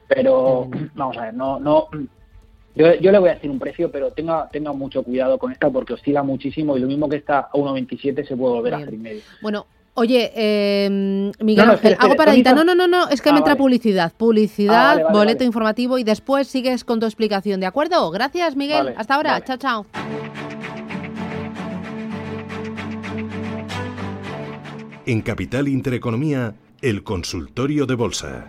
Pero, 0.08 0.70
vamos 0.96 1.18
a 1.18 1.22
ver, 1.24 1.34
no, 1.34 1.60
no, 1.60 1.90
yo, 2.76 2.94
yo, 2.94 3.12
le 3.12 3.18
voy 3.18 3.30
a 3.30 3.34
decir 3.34 3.50
un 3.50 3.58
precio, 3.58 3.92
pero 3.92 4.12
tenga, 4.12 4.48
tenga 4.50 4.72
mucho 4.72 5.02
cuidado 5.02 5.40
con 5.40 5.52
esta 5.52 5.70
porque 5.70 5.94
oscila 5.94 6.22
muchísimo 6.22 6.78
y 6.78 6.82
lo 6.82 6.88
mismo 6.88 7.10
que 7.10 7.16
está 7.16 7.40
a 7.40 7.52
1,27 7.54 8.28
se 8.28 8.38
puede 8.38 8.54
volver 8.54 8.74
a 8.76 8.78
hacer 8.78 8.94
y 8.94 8.98
medio. 8.98 9.22
Bueno, 9.42 9.66
Oye, 10.00 10.32
eh, 10.36 11.32
Miguel 11.40 11.72
Ángel, 11.72 11.96
hago 11.98 12.16
paradita. 12.16 12.54
No, 12.54 12.64
no, 12.64 12.76
no, 12.76 12.88
no, 12.88 13.10
es 13.10 13.20
que 13.20 13.32
me 13.32 13.38
ah, 13.38 13.40
entra 13.40 13.56
publicidad. 13.56 14.14
Publicidad, 14.16 15.00
ah, 15.00 15.12
boleto 15.12 15.44
informativo 15.44 15.98
y 15.98 16.04
después 16.04 16.48
sigues 16.48 16.84
con 16.84 17.00
tu 17.00 17.08
explicación, 17.08 17.60
¿de 17.60 17.66
acuerdo? 17.66 18.12
Gracias, 18.12 18.56
Miguel. 18.56 18.94
Hasta 18.96 19.16
ahora. 19.16 19.44
Chao, 19.44 19.58
chao. 19.58 19.86
En 25.08 25.22
Capital 25.24 25.68
Intereconomía, 25.68 26.54
el 26.84 27.04
consultorio 27.04 27.88
de 27.88 27.96
bolsa. 27.96 28.46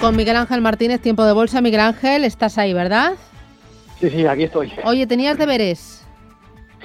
Con 0.00 0.16
Miguel 0.16 0.36
Ángel 0.36 0.62
Martínez, 0.62 1.02
Tiempo 1.02 1.26
de 1.26 1.34
Bolsa. 1.34 1.60
Miguel 1.60 1.80
Ángel, 1.80 2.24
estás 2.24 2.56
ahí, 2.56 2.72
¿verdad? 2.72 3.12
Sí, 4.00 4.08
sí, 4.08 4.24
aquí 4.24 4.44
estoy. 4.44 4.72
Oye, 4.84 5.06
¿tenías 5.06 5.36
deberes? 5.36 6.06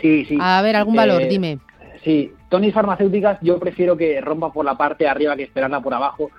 Sí, 0.01 0.25
sí. 0.25 0.37
A 0.41 0.61
ver, 0.61 0.75
algún 0.75 0.95
valor, 0.95 1.21
eh, 1.21 1.27
dime. 1.29 1.59
Sí, 2.03 2.33
Tony 2.49 2.73
Farmacéuticas, 2.73 3.39
yo 3.41 3.57
prefiero 3.57 3.95
que 3.95 4.19
rompa 4.19 4.51
por 4.51 4.65
la 4.65 4.75
parte 4.75 5.05
de 5.05 5.09
arriba 5.09 5.37
que 5.37 5.43
esperarla 5.43 5.79
por 5.79 5.93
abajo. 5.93 6.29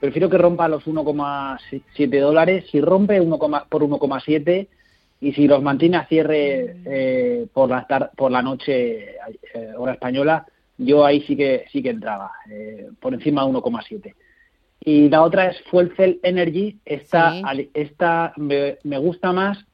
Prefiero 0.00 0.28
que 0.28 0.36
rompa 0.36 0.66
los 0.66 0.84
1,7 0.88 2.20
dólares. 2.20 2.64
Si 2.68 2.80
rompe 2.80 3.20
1, 3.20 3.38
por 3.38 3.82
1,7 3.82 4.66
y 5.20 5.32
si 5.34 5.46
los 5.46 5.62
mantiene 5.62 5.98
a 5.98 6.06
cierre 6.06 6.78
eh, 6.84 7.46
por, 7.52 7.70
la 7.70 8.10
por 8.16 8.32
la 8.32 8.42
noche, 8.42 9.12
eh, 9.54 9.72
hora 9.78 9.92
española, 9.92 10.44
yo 10.78 11.06
ahí 11.06 11.20
sí 11.28 11.36
que 11.36 11.66
sí 11.70 11.80
que 11.80 11.90
entraba, 11.90 12.32
por 12.98 13.14
encima 13.14 13.44
de 13.44 13.52
1,7. 13.52 14.14
Y 14.80 15.08
la 15.08 15.22
otra 15.22 15.46
es 15.46 15.60
Fuel 15.70 15.94
Cell 15.96 16.18
Energy. 16.22 16.78
Esta, 16.84 17.40
esta 17.72 18.34
me, 18.36 18.76
gusta 18.98 19.32
más 19.32 19.64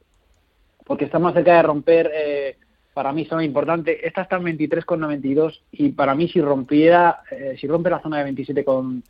porque 0.85 1.05
está 1.05 1.19
más 1.19 1.33
cerca 1.33 1.55
de 1.55 1.63
romper, 1.63 2.11
eh, 2.13 2.57
para 2.93 3.13
mí 3.13 3.25
zona 3.25 3.43
importante. 3.43 4.05
Esta 4.05 4.23
está 4.23 4.37
en 4.37 4.43
23,92 4.43 5.61
y 5.71 5.89
para 5.89 6.15
mí 6.15 6.27
si 6.27 6.41
rompiera, 6.41 7.21
eh, 7.31 7.55
si 7.59 7.67
rompe 7.67 7.89
la 7.89 8.01
zona 8.01 8.23
de 8.23 8.31
27,12 8.31 9.01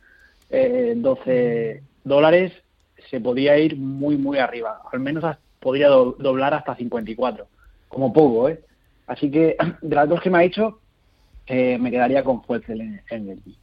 eh, 0.50 1.82
dólares, 2.04 2.52
se 3.10 3.20
podría 3.20 3.58
ir 3.58 3.76
muy, 3.76 4.16
muy 4.16 4.38
arriba. 4.38 4.82
Al 4.92 5.00
menos 5.00 5.24
podría 5.58 5.88
doblar 5.88 6.54
hasta 6.54 6.76
54, 6.76 7.46
como 7.88 8.12
poco, 8.12 8.48
¿eh? 8.48 8.60
Así 9.06 9.30
que 9.30 9.56
de 9.82 9.96
las 9.96 10.08
dos 10.08 10.20
que 10.20 10.30
me 10.30 10.38
ha 10.38 10.42
dicho, 10.42 10.78
me 11.48 11.90
quedaría 11.90 12.22
con 12.22 12.42
Fuel 12.44 12.62
Cell 12.64 13.00
Energy. 13.10 13.56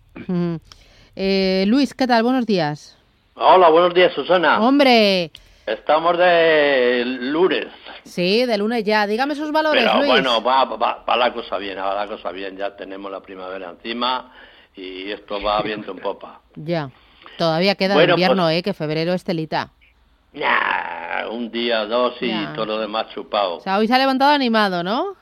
Eh, 1.15 1.65
Luis, 1.67 1.93
¿qué 1.93 2.07
tal? 2.07 2.23
Buenos 2.23 2.45
días. 2.45 2.97
Hola, 3.35 3.69
buenos 3.69 3.93
días, 3.93 4.13
Susana. 4.13 4.59
Hombre. 4.61 5.31
Estamos 5.65 6.17
de 6.17 7.03
lunes. 7.05 7.67
Sí, 8.03 8.45
de 8.45 8.57
lunes 8.57 8.83
ya. 8.83 9.05
Dígame 9.05 9.33
esos 9.33 9.51
valores, 9.51 9.83
Pero 9.83 10.05
bueno, 10.07 10.41
va, 10.41 10.65
va, 10.65 11.15
la 11.15 11.31
cosa 11.31 11.57
bien, 11.57 11.77
va 11.77 11.93
la 11.93 12.07
cosa 12.07 12.31
bien. 12.31 12.57
Ya 12.57 12.75
tenemos 12.75 13.11
la 13.11 13.21
primavera 13.21 13.69
encima 13.69 14.33
y 14.75 15.11
esto 15.11 15.41
va 15.41 15.61
viento 15.63 15.91
en 15.91 15.99
popa. 15.99 16.41
Ya. 16.55 16.89
Todavía 17.37 17.75
queda 17.75 18.03
invierno, 18.03 18.43
pues 18.43 18.57
¿eh? 18.57 18.63
Que 18.63 18.73
febrero 18.73 19.13
es 19.13 19.23
telita. 19.23 19.69
un 21.31 21.51
día, 21.51 21.85
dos 21.85 22.15
y 22.19 22.33
todo 22.55 22.65
lo 22.65 22.79
demás 22.79 23.07
chupado. 23.13 23.57
O 23.57 23.59
sea, 23.61 23.77
hoy 23.77 23.87
se 23.87 23.93
ha 23.93 23.99
levantado 23.99 24.31
animado, 24.31 24.83
¿no? 24.83 25.15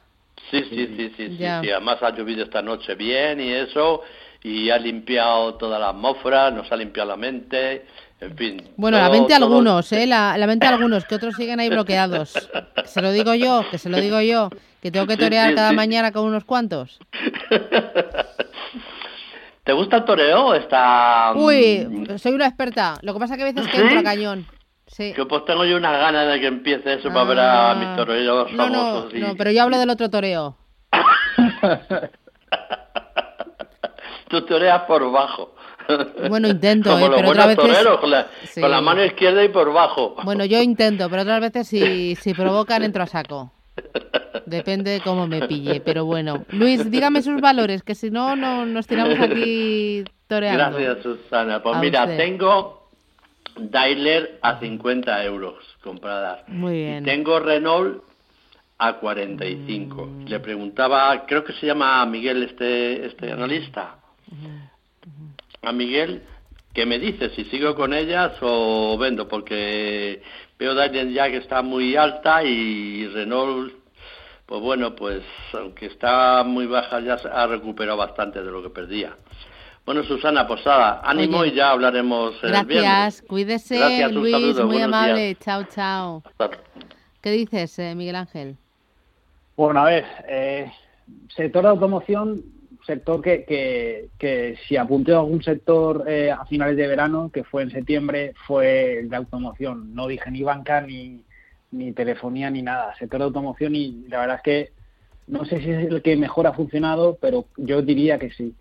Sí, 0.50 0.64
sí, 0.70 0.88
sí, 0.96 1.14
sí, 1.18 1.38
sí, 1.38 1.46
Además 1.46 2.02
ha 2.02 2.12
llovido 2.12 2.44
esta 2.44 2.62
noche 2.62 2.96
bien 2.96 3.42
y 3.42 3.52
eso, 3.52 4.02
y 4.48 4.70
ha 4.70 4.78
limpiado 4.78 5.56
toda 5.56 5.78
la 5.78 5.90
atmósfera, 5.90 6.50
nos 6.52 6.72
ha 6.72 6.78
limpiado 6.78 7.10
la 7.10 7.18
mente, 7.18 7.86
en 8.22 8.38
fin. 8.38 8.64
Bueno, 8.78 8.98
la 8.98 9.10
mente 9.10 9.34
algunos, 9.34 9.92
¿eh? 9.92 10.08
La, 10.08 10.38
mente 10.48 10.66
algunos, 10.66 11.04
que 11.06 11.16
otros 11.16 11.36
siguen 11.36 11.60
ahí 11.60 11.70
bloqueados. 11.70 12.50
Que 12.76 12.88
se 12.88 13.02
lo 13.02 13.12
digo 13.12 13.36
yo, 13.36 13.66
que 13.70 13.78
se 13.78 13.90
lo 13.90 14.00
digo 14.00 14.22
yo, 14.22 14.50
que 14.82 14.90
tengo 14.90 15.06
que 15.06 15.18
torear 15.18 15.54
cada 15.54 15.74
mañana 15.74 16.14
con 16.14 16.26
unos 16.26 16.46
cuantos. 16.46 16.98
¿Te 19.66 19.74
gusta 19.74 19.98
el 19.98 20.06
toreo? 20.06 20.54
Está... 20.54 21.34
Uy, 21.36 22.08
soy 22.18 22.32
una 22.32 22.48
experta. 22.48 22.98
Lo 23.02 23.14
que 23.14 23.20
pasa 23.20 23.34
es 23.34 23.38
que 23.38 23.44
a 23.44 23.52
veces 23.52 23.68
que 23.68 23.82
entro 23.82 24.00
a 24.00 24.04
cañón. 24.04 24.48
Sí. 24.88 25.12
Que 25.12 25.26
pues 25.26 25.44
tengo 25.44 25.66
yo 25.66 25.76
una 25.76 25.92
gana 25.92 26.24
de 26.24 26.40
que 26.40 26.48
empiece 26.48 26.94
eso 26.94 27.10
para 27.10 27.26
ver 27.26 27.40
a 27.40 27.72
ah. 27.72 27.76
mis 27.76 27.94
toreros 27.98 28.50
no, 28.54 28.64
famosos. 28.64 29.14
No, 29.14 29.28
no, 29.28 29.36
pero 29.36 29.52
yo 29.52 29.64
hablo 29.64 29.78
del 29.78 29.90
otro 29.90 30.10
toreo. 30.10 30.56
Tú 34.28 34.42
toreas 34.46 34.82
por 34.84 35.12
bajo. 35.12 35.54
Bueno, 36.30 36.48
intento, 36.50 36.90
eh, 37.00 37.10
pero 37.16 37.30
otras 37.30 37.48
veces... 37.48 37.88
con 38.00 38.12
la, 38.12 38.28
con 38.60 38.72
la, 38.72 38.82
mano 38.82 39.04
izquierda 39.04 39.44
y 39.44 39.50
por 39.50 39.72
bajo. 39.72 40.16
Bueno, 40.24 40.46
yo 40.46 40.62
intento, 40.62 41.10
pero 41.10 41.22
otras 41.22 41.42
veces 41.42 41.68
si, 41.68 42.16
si 42.22 42.34
provocan 42.34 42.84
entro 42.84 43.04
a 43.04 43.08
saco. 43.08 43.52
Depende 44.46 44.92
de 44.92 45.02
cómo 45.02 45.28
me 45.28 45.48
pille, 45.48 45.82
pero 45.82 46.06
bueno. 46.06 46.46
Luis, 46.52 46.90
dígame 46.90 47.22
sus 47.22 47.40
valores, 47.42 47.84
que 47.84 47.96
si 47.96 48.10
no, 48.10 48.36
no 48.36 48.66
nos 48.66 48.88
tiramos 48.88 49.20
aquí 49.20 50.04
toreando. 50.28 50.78
Gracias, 50.78 51.04
Susana. 51.04 51.62
Pues 51.62 51.78
mira, 51.78 52.08
tengo 52.18 52.90
Daimler 53.58 54.40
a 54.42 54.60
50 54.60 55.24
euros 55.26 55.56
compradas. 55.84 56.48
Muy 56.48 56.74
bien. 56.74 57.04
Y 57.04 57.06
tengo 57.06 57.40
Renault 57.40 58.04
a 58.78 58.94
45. 58.94 60.06
Mm. 60.06 60.26
Le 60.28 60.40
preguntaba, 60.40 61.26
creo 61.26 61.44
que 61.44 61.54
se 61.54 61.66
llama 61.66 62.06
Miguel 62.06 62.44
este, 62.44 63.06
este 63.06 63.32
analista. 63.32 63.98
A 65.62 65.72
Miguel, 65.72 66.24
que 66.74 66.86
me 66.86 67.00
dice 67.00 67.30
si 67.32 67.46
sigo 67.46 67.76
con 67.76 67.94
ellas 67.94 68.34
o 68.42 68.98
vendo, 68.98 69.28
porque 69.28 70.22
veo 70.60 70.76
Daimler 70.76 71.10
ya 71.12 71.30
que 71.30 71.38
está 71.38 71.62
muy 71.62 71.96
alta 71.96 72.44
y 72.44 73.08
Renault 73.08 73.74
pues 74.48 74.62
bueno, 74.62 74.96
pues 74.96 75.24
aunque 75.54 75.88
está 75.88 76.44
muy 76.46 76.66
baja 76.68 77.02
ya 77.02 77.16
ha 77.16 77.48
recuperado 77.48 77.98
bastante 77.98 78.42
de 78.42 78.50
lo 78.50 78.64
que 78.64 78.70
perdía. 78.70 79.16
Bueno, 79.86 80.04
Susana 80.04 80.48
Posada, 80.48 81.02
ánimo 81.04 81.46
y 81.46 81.54
ya 81.54 81.72
hablaremos 81.72 82.36
el 82.44 82.52
Gracias, 82.52 83.22
cuídese, 83.22 84.10
Luis, 84.10 84.58
muy 84.64 84.82
amable. 84.82 85.36
Chao, 85.36 85.64
chao. 85.64 86.24
¿Qué 87.22 87.32
dices, 87.32 87.78
eh, 87.80 87.94
Miguel 87.96 88.16
Ángel? 88.16 88.58
Bueno, 89.58 89.82
a 89.82 89.86
ver, 89.86 90.06
eh, 90.28 90.72
sector 91.36 91.64
de 91.64 91.70
automoción, 91.70 92.42
sector 92.88 93.22
que, 93.22 93.44
que, 93.44 94.10
que 94.18 94.58
si 94.68 94.78
apunté 94.78 95.14
a 95.14 95.20
algún 95.20 95.44
sector 95.44 96.06
eh, 96.08 96.32
a 96.32 96.46
finales 96.46 96.78
de 96.78 96.88
verano, 96.88 97.30
que 97.32 97.44
fue 97.44 97.62
en 97.62 97.70
septiembre, 97.70 98.34
fue 98.48 99.00
el 99.00 99.10
de 99.10 99.18
automoción. 99.18 99.94
No 99.94 100.08
dije 100.08 100.32
ni 100.32 100.42
banca 100.42 100.82
ni, 100.82 101.22
ni 101.72 101.92
telefonía 101.92 102.50
ni 102.50 102.64
nada, 102.64 102.96
sector 102.98 103.20
de 103.20 103.26
automoción 103.26 103.76
y 103.76 104.08
la 104.08 104.22
verdad 104.22 104.38
es 104.38 104.42
que 104.42 104.72
no 105.28 105.46
sé 105.46 105.60
si 105.60 105.70
es 105.70 105.88
el 105.88 106.02
que 106.02 106.16
mejor 106.16 106.48
ha 106.48 106.54
funcionado, 106.54 107.18
pero 107.22 107.46
yo 107.58 107.82
diría 107.82 108.18
que 108.18 108.32
sí. 108.32 108.56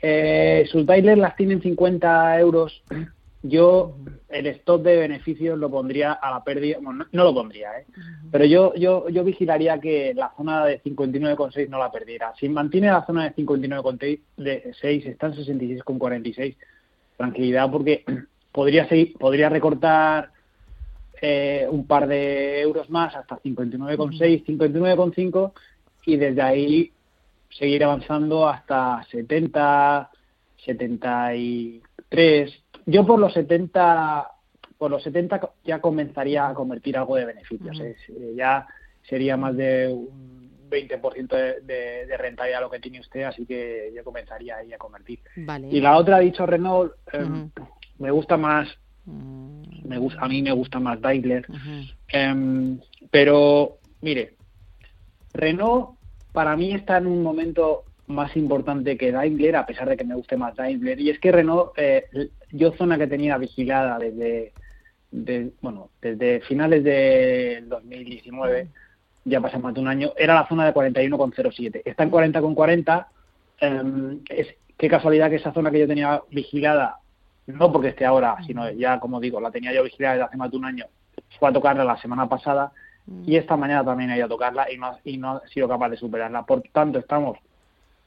Eh, 0.00 0.64
sus 0.70 0.86
Daimler 0.86 1.18
las 1.18 1.36
tienen 1.36 1.60
50 1.60 2.38
euros. 2.38 2.82
Yo 3.42 3.96
el 4.28 4.46
stop 4.46 4.82
de 4.82 4.96
beneficios 4.96 5.58
lo 5.58 5.70
pondría 5.70 6.12
a 6.12 6.30
la 6.30 6.42
pérdida, 6.42 6.78
bueno, 6.80 7.06
no, 7.12 7.24
lo 7.24 7.34
pondría, 7.34 7.78
¿eh? 7.78 7.86
pero 8.30 8.44
yo, 8.44 8.74
yo, 8.74 9.08
yo 9.08 9.22
vigilaría 9.22 9.78
que 9.78 10.14
la 10.14 10.32
zona 10.36 10.64
de 10.64 10.82
59,6 10.82 11.68
no 11.68 11.78
la 11.78 11.92
perdiera. 11.92 12.32
Si 12.38 12.48
mantiene 12.48 12.88
la 12.88 13.06
zona 13.06 13.24
de 13.24 13.34
59,6 13.34 15.06
está 15.06 15.26
en 15.28 15.34
66,46. 15.34 16.56
Tranquilidad 17.16 17.70
porque 17.70 18.04
podría, 18.52 18.88
seguir, 18.88 19.16
podría 19.18 19.48
recortar 19.48 20.30
eh, 21.20 21.66
un 21.70 21.86
par 21.86 22.06
de 22.08 22.60
euros 22.60 22.90
más 22.90 23.14
hasta 23.14 23.38
59,6, 23.38 24.44
59,5 24.44 25.52
y 26.04 26.16
desde 26.16 26.42
ahí 26.42 26.92
seguir 27.50 27.84
avanzando 27.84 28.48
hasta 28.48 29.02
70, 29.10 30.10
73. 30.64 32.62
Yo 32.86 33.04
por 33.04 33.18
los 33.18 33.32
70 33.32 34.30
por 34.78 34.90
los 34.90 35.02
70 35.02 35.40
ya 35.64 35.80
comenzaría 35.80 36.48
a 36.48 36.54
convertir 36.54 36.96
algo 36.98 37.16
de 37.16 37.24
beneficios. 37.24 37.80
Eh, 37.80 37.96
ya 38.36 38.66
sería 39.08 39.36
más 39.36 39.56
de 39.56 39.88
un 39.88 40.68
20% 40.70 41.28
de, 41.28 41.60
de, 41.62 42.06
de, 42.06 42.16
rentabilidad 42.16 42.60
lo 42.60 42.70
que 42.70 42.80
tiene 42.80 43.00
usted, 43.00 43.22
así 43.22 43.46
que 43.46 43.90
ya 43.94 44.02
comenzaría 44.02 44.56
ahí 44.56 44.72
a 44.72 44.78
convertir. 44.78 45.20
Y 45.70 45.80
la 45.80 45.96
otra 45.96 46.16
ha 46.16 46.20
dicho 46.20 46.44
Renault, 46.44 46.92
em, 47.12 47.50
me 47.98 48.10
gusta 48.10 48.36
más 48.36 48.68
Mm. 49.06 49.88
Me 49.88 49.98
gusta, 49.98 50.20
a 50.20 50.28
mí 50.28 50.42
me 50.42 50.52
gusta 50.52 50.80
más 50.80 51.00
Daimler. 51.00 51.46
Em, 52.08 52.78
pero, 53.10 53.78
mire, 54.02 54.34
Renault 55.32 55.96
para 56.32 56.56
mí 56.56 56.72
está 56.72 56.98
en 56.98 57.06
un 57.06 57.22
momento 57.22 57.84
más 58.08 58.36
importante 58.36 58.96
que 58.96 59.12
Daimler, 59.12 59.56
a 59.56 59.66
pesar 59.66 59.88
de 59.88 59.96
que 59.96 60.04
me 60.04 60.14
guste 60.14 60.36
más 60.36 60.54
Daimler. 60.54 61.00
Y 61.00 61.10
es 61.10 61.18
que 61.18 61.32
Renault, 61.32 61.72
eh, 61.76 62.04
yo 62.56 62.72
zona 62.72 62.98
que 62.98 63.06
tenía 63.06 63.38
vigilada 63.38 63.98
desde, 63.98 64.52
bueno, 65.60 65.90
desde 66.00 66.40
finales 66.40 66.84
del 66.84 67.68
2019, 67.68 68.68
ya 69.24 69.40
pasa 69.40 69.58
más 69.58 69.74
de 69.74 69.80
un 69.80 69.88
año, 69.88 70.12
era 70.16 70.34
la 70.34 70.48
zona 70.48 70.66
de 70.66 70.74
41,07. 70.74 71.82
Está 71.84 72.04
en 72.04 72.10
40,40. 72.10 73.06
Eh, 73.60 74.18
es, 74.28 74.48
qué 74.76 74.88
casualidad 74.88 75.30
que 75.30 75.36
esa 75.36 75.52
zona 75.52 75.70
que 75.70 75.80
yo 75.80 75.86
tenía 75.86 76.22
vigilada 76.30 77.00
no 77.46 77.72
porque 77.72 77.88
esté 77.88 78.04
ahora, 78.04 78.36
sino 78.46 78.70
ya, 78.70 78.98
como 78.98 79.20
digo, 79.20 79.40
la 79.40 79.50
tenía 79.50 79.72
yo 79.72 79.84
vigilada 79.84 80.14
desde 80.14 80.26
hace 80.26 80.36
más 80.36 80.50
de 80.50 80.56
un 80.56 80.64
año, 80.64 80.86
fue 81.38 81.48
a 81.48 81.52
tocarla 81.52 81.84
la 81.84 81.96
semana 81.98 82.28
pasada 82.28 82.72
y 83.24 83.36
esta 83.36 83.56
mañana 83.56 83.84
también 83.84 84.10
he 84.10 84.16
ido 84.16 84.26
a 84.26 84.28
tocarla 84.28 84.70
y 84.70 84.76
no, 84.76 84.98
y 85.04 85.16
no 85.16 85.40
he 85.44 85.48
sido 85.48 85.68
capaz 85.68 85.90
de 85.90 85.96
superarla. 85.96 86.44
Por 86.44 86.62
tanto, 86.72 86.98
estamos, 86.98 87.38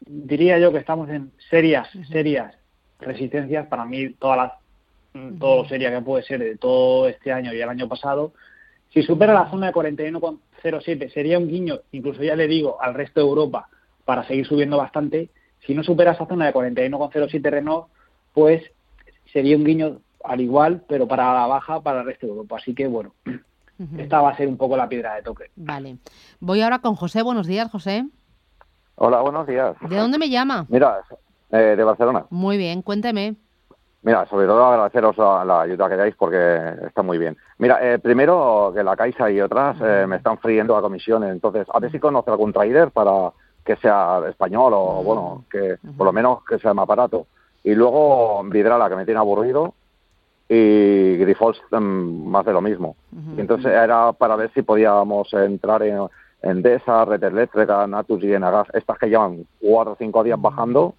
diría 0.01 0.59
yo 0.59 0.71
que 0.71 0.79
estamos 0.79 1.09
en 1.09 1.31
serias, 1.49 1.87
serias 2.09 2.58
resistencias, 2.99 3.67
para 3.67 3.85
mí 3.85 4.13
todas 4.13 4.37
las, 4.37 5.39
todo 5.39 5.63
lo 5.63 5.69
seria 5.69 5.91
que 5.91 6.01
puede 6.01 6.23
ser 6.23 6.39
de 6.39 6.57
todo 6.57 7.07
este 7.07 7.31
año 7.31 7.53
y 7.53 7.61
el 7.61 7.69
año 7.69 7.87
pasado. 7.87 8.33
Si 8.93 9.03
supera 9.03 9.33
la 9.33 9.49
zona 9.49 9.67
de 9.67 9.73
41,07 9.73 11.13
sería 11.13 11.37
un 11.37 11.47
guiño, 11.47 11.79
incluso 11.91 12.23
ya 12.23 12.35
le 12.35 12.47
digo, 12.47 12.81
al 12.81 12.93
resto 12.93 13.19
de 13.19 13.27
Europa 13.27 13.69
para 14.05 14.25
seguir 14.25 14.47
subiendo 14.47 14.77
bastante. 14.77 15.29
Si 15.65 15.73
no 15.75 15.83
supera 15.83 16.13
esa 16.13 16.25
zona 16.25 16.47
de 16.47 16.53
41,07 16.53 17.49
Renault, 17.49 17.87
pues 18.33 18.63
sería 19.31 19.55
un 19.55 19.63
guiño 19.63 19.99
al 20.23 20.41
igual, 20.41 20.83
pero 20.87 21.07
para 21.07 21.33
la 21.33 21.45
baja 21.47 21.81
para 21.81 22.01
el 22.01 22.07
resto 22.07 22.25
de 22.25 22.33
Europa. 22.33 22.57
Así 22.57 22.73
que 22.73 22.87
bueno, 22.87 23.13
esta 23.97 24.21
va 24.21 24.31
a 24.31 24.37
ser 24.37 24.47
un 24.47 24.57
poco 24.57 24.75
la 24.75 24.89
piedra 24.89 25.15
de 25.15 25.21
toque. 25.21 25.51
Vale. 25.55 25.97
Voy 26.39 26.61
ahora 26.61 26.79
con 26.79 26.95
José. 26.95 27.21
Buenos 27.21 27.47
días, 27.47 27.69
José. 27.71 28.05
Hola, 28.95 29.21
buenos 29.21 29.47
días. 29.47 29.75
¿De 29.87 29.95
dónde 29.95 30.17
me 30.17 30.29
llama? 30.29 30.65
Mira, 30.69 31.01
eh, 31.51 31.75
de 31.75 31.83
Barcelona. 31.83 32.25
Muy 32.29 32.57
bien, 32.57 32.81
cuénteme. 32.81 33.35
Mira, 34.01 34.25
sobre 34.27 34.47
todo 34.47 34.63
agradeceros 34.63 35.17
la, 35.17 35.61
ayuda 35.61 35.89
que 35.89 35.95
dais 35.97 36.15
porque 36.15 36.73
está 36.85 37.03
muy 37.03 37.17
bien. 37.17 37.35
Mira, 37.57 37.79
eh, 37.81 37.99
primero 37.99 38.71
que 38.73 38.81
la 38.81 38.95
Caixa 38.95 39.29
y 39.29 39.41
otras 39.41 39.77
eh, 39.81 40.05
me 40.07 40.17
están 40.17 40.37
friendo 40.37 40.77
a 40.77 40.81
comisión, 40.81 41.23
entonces 41.25 41.67
a 41.73 41.79
ver 41.79 41.91
si 41.91 41.99
conoce 41.99 42.31
algún 42.31 42.53
trader 42.53 42.91
para 42.91 43.33
que 43.65 43.75
sea 43.75 44.21
español 44.29 44.71
o, 44.73 45.03
bueno, 45.03 45.43
que 45.51 45.77
por 45.97 46.05
lo 46.05 46.13
menos 46.13 46.45
que 46.45 46.59
sea 46.59 46.73
más 46.73 46.87
barato. 46.87 47.27
Y 47.63 47.75
luego 47.75 48.41
Vidrala, 48.45 48.87
que 48.87 48.95
me 48.95 49.05
tiene 49.05 49.19
aburrido, 49.19 49.73
y 50.47 51.17
Grifols 51.17 51.61
mm, 51.69 52.27
más 52.27 52.45
de 52.45 52.53
lo 52.53 52.61
mismo. 52.61 52.95
entonces 53.37 53.71
era 53.71 54.13
para 54.13 54.35
ver 54.35 54.51
si 54.53 54.63
podíamos 54.63 55.31
entrar 55.33 55.83
en, 55.83 56.07
en 56.41 56.61
DESA, 56.61 57.05
Red 57.05 57.23
Eléctrica, 57.23 57.85
Natus 57.85 58.23
y 58.23 58.33
Enagas, 58.33 58.67
estas 58.73 58.97
que 58.97 59.09
llevan 59.09 59.45
cuatro 59.59 59.93
o 59.93 59.97
cinco 59.97 60.23
días 60.23 60.41
bajando, 60.41 60.95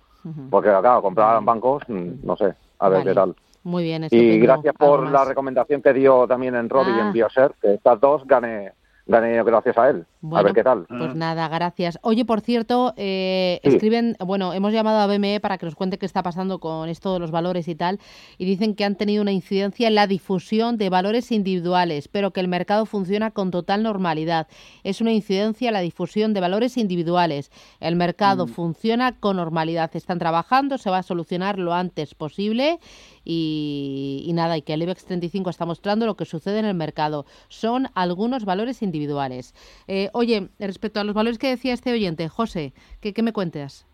porque 0.50 0.70
acá 0.70 1.00
comprar 1.00 1.38
en 1.38 1.44
bancos, 1.44 1.82
mm, 1.88 2.24
no 2.24 2.36
sé, 2.36 2.54
a 2.78 2.88
ver 2.88 3.04
qué 3.04 3.14
tal. 3.14 3.34
Muy 3.62 3.84
bien, 3.84 4.06
Y 4.10 4.38
gracias 4.38 4.74
por 4.74 5.06
la 5.10 5.24
recomendación 5.24 5.82
que 5.82 5.92
dio 5.92 6.26
también 6.26 6.54
en 6.54 6.68
Robbie 6.68 6.96
y 6.96 6.98
en 6.98 7.08
ah. 7.08 7.12
Bioser, 7.12 7.52
que 7.60 7.74
estas 7.74 8.00
dos 8.00 8.26
gané, 8.26 8.72
gané 9.06 9.42
gracias 9.42 9.76
a 9.76 9.90
él. 9.90 10.06
A 10.32 10.42
ver 10.42 10.52
qué 10.52 10.62
tal. 10.62 10.86
Pues 10.86 11.14
nada, 11.14 11.48
gracias. 11.48 11.98
Oye, 12.02 12.24
por 12.24 12.40
cierto, 12.40 12.92
eh, 12.96 13.60
escriben, 13.62 14.16
bueno, 14.24 14.52
hemos 14.52 14.72
llamado 14.72 14.98
a 14.98 15.06
BME 15.06 15.40
para 15.40 15.56
que 15.56 15.66
nos 15.66 15.74
cuente 15.74 15.98
qué 15.98 16.06
está 16.06 16.22
pasando 16.22 16.58
con 16.58 16.88
esto 16.88 17.14
de 17.14 17.20
los 17.20 17.30
valores 17.30 17.68
y 17.68 17.74
tal, 17.74 17.98
y 18.36 18.44
dicen 18.44 18.74
que 18.74 18.84
han 18.84 18.96
tenido 18.96 19.22
una 19.22 19.32
incidencia 19.32 19.88
en 19.88 19.94
la 19.94 20.06
difusión 20.06 20.76
de 20.76 20.90
valores 20.90 21.32
individuales, 21.32 22.08
pero 22.08 22.32
que 22.32 22.40
el 22.40 22.48
mercado 22.48 22.86
funciona 22.86 23.30
con 23.30 23.50
total 23.50 23.82
normalidad. 23.82 24.46
Es 24.84 25.00
una 25.00 25.12
incidencia 25.12 25.68
en 25.68 25.74
la 25.74 25.80
difusión 25.80 26.34
de 26.34 26.40
valores 26.40 26.76
individuales. 26.76 27.50
El 27.80 27.96
mercado 27.96 28.46
mm. 28.46 28.50
funciona 28.50 29.12
con 29.18 29.36
normalidad. 29.36 29.90
Están 29.94 30.18
trabajando, 30.18 30.78
se 30.78 30.90
va 30.90 30.98
a 30.98 31.02
solucionar 31.02 31.58
lo 31.58 31.72
antes 31.72 32.14
posible 32.14 32.78
y, 33.24 34.30
nada, 34.34 34.56
y 34.56 34.62
que 34.62 34.74
el 34.74 34.82
IBEX 34.82 35.04
35 35.04 35.50
está 35.50 35.66
mostrando 35.66 36.06
lo 36.06 36.16
que 36.16 36.24
sucede 36.24 36.58
en 36.58 36.64
el 36.64 36.74
mercado. 36.74 37.26
Son 37.48 37.88
algunos 37.94 38.44
valores 38.44 38.82
individuales. 38.82 39.54
Eh, 39.86 40.09
oye, 40.12 40.48
respecto 40.58 41.00
a 41.00 41.04
los 41.04 41.14
valores 41.14 41.38
que 41.38 41.48
decía 41.48 41.74
este 41.74 41.92
oyente, 41.92 42.28
José, 42.28 42.72
¿qué, 43.00 43.12
qué 43.12 43.22
me 43.22 43.32
cuentas? 43.32 43.86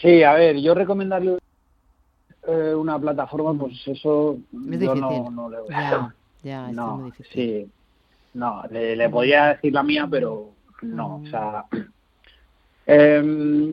Sí, 0.00 0.22
a 0.22 0.34
ver, 0.34 0.58
yo 0.60 0.74
recomendarle 0.74 1.38
eh, 2.46 2.74
una 2.74 2.98
plataforma, 2.98 3.54
pues 3.54 3.74
eso 3.86 4.38
yo 4.52 4.94
no, 4.94 5.30
no 5.30 5.50
le 5.50 5.60
voy 5.60 5.74
a... 5.74 6.14
Ya, 6.42 6.68
no, 6.68 6.98
muy 6.98 7.10
difícil. 7.10 7.32
Sí, 7.32 7.70
no, 8.34 8.62
le, 8.70 8.96
le, 8.96 9.08
podía 9.08 9.54
decir 9.54 9.72
la 9.72 9.82
mía, 9.82 10.06
pero 10.10 10.50
no, 10.82 11.22
o 11.24 11.26
sea... 11.26 11.64
Eh, 12.86 13.72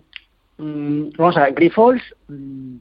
vamos 0.57 1.37
a 1.37 1.43
ver, 1.43 1.53
Grifols, 1.53 2.01
mm, 2.29 2.75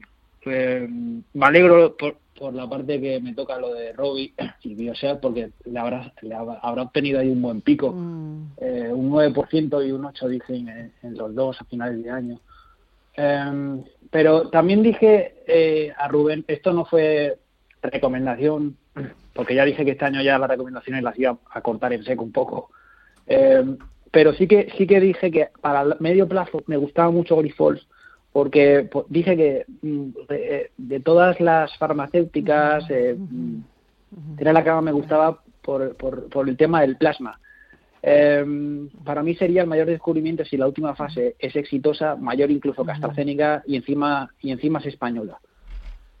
eh, 0.45 0.87
me 1.33 1.45
alegro 1.45 1.97
por, 1.97 2.15
por, 2.41 2.53
la 2.53 2.67
parte 2.67 2.99
que 2.99 3.19
me 3.19 3.33
toca 3.33 3.57
lo 3.59 3.73
de 3.73 3.93
Robbie 3.93 4.33
y 4.63 4.73
Biosear 4.75 5.19
porque 5.19 5.51
le 5.65 5.79
habrá, 5.79 6.11
le 6.21 6.33
habrá 6.33 6.81
obtenido 6.81 7.19
ahí 7.19 7.29
un 7.29 7.41
buen 7.41 7.61
pico, 7.61 7.91
mm. 7.91 8.53
eh, 8.57 8.89
un 8.91 9.11
9% 9.11 9.87
y 9.87 9.91
un 9.91 10.03
8% 10.03 10.27
dicen 10.27 10.91
en, 11.03 11.17
los 11.17 11.35
dos 11.35 11.61
a 11.61 11.65
finales 11.65 12.03
de 12.03 12.09
año. 12.09 12.39
Em, 13.13 13.83
pero 14.09 14.49
también 14.49 14.81
dije 14.81 15.35
eh, 15.47 15.93
a 15.97 16.07
Rubén, 16.07 16.43
esto 16.47 16.73
no 16.73 16.85
fue 16.85 17.37
recomendación, 17.81 18.77
porque 19.33 19.55
ya 19.55 19.65
dije 19.65 19.85
que 19.85 19.91
este 19.91 20.05
año 20.05 20.21
ya 20.21 20.39
las 20.39 20.49
recomendaciones 20.49 21.03
las 21.03 21.17
iba 21.19 21.37
a 21.51 21.61
cortar 21.61 21.93
en 21.93 22.03
seco 22.03 22.23
un 22.23 22.31
poco. 22.31 22.71
Em, 23.27 23.77
pero 24.11 24.33
sí 24.33 24.47
que 24.47 24.71
sí 24.77 24.87
que 24.87 24.99
dije 24.99 25.31
que 25.31 25.49
para 25.61 25.81
el 25.81 25.95
medio 25.99 26.27
plazo 26.27 26.63
me 26.67 26.77
gustaba 26.77 27.11
mucho 27.11 27.37
Grifols 27.37 27.87
porque 28.31 28.89
dije 29.09 29.35
que 29.35 29.65
mm, 29.81 30.09
de, 30.77 30.99
todas 30.99 31.39
las 31.39 31.75
farmacéuticas 31.77 32.85
eh, 32.89 33.17
era 34.37 34.53
la 34.53 34.63
que 34.63 34.71
más 34.71 34.83
me 34.83 34.91
gustaba 34.91 35.41
por, 35.61 35.95
por, 35.95 36.49
el 36.49 36.57
tema 36.57 36.81
del 36.81 36.97
plasma. 36.97 37.39
Em, 38.01 38.89
para 39.03 39.21
mí 39.21 39.35
sería 39.35 39.61
el 39.61 39.67
mayor 39.67 39.87
descubrimiento 39.87 40.43
si 40.43 40.57
la 40.57 40.67
última 40.67 40.95
fase 40.95 41.35
es 41.37 41.55
exitosa, 41.55 42.15
mayor 42.15 42.49
incluso 42.49 42.83
que 42.83 42.91
AstraZeneca 42.91 43.63
y 43.67 43.75
encima 43.75 44.29
y 44.41 44.51
encima 44.51 44.79
es 44.79 44.87
española. 44.87 45.39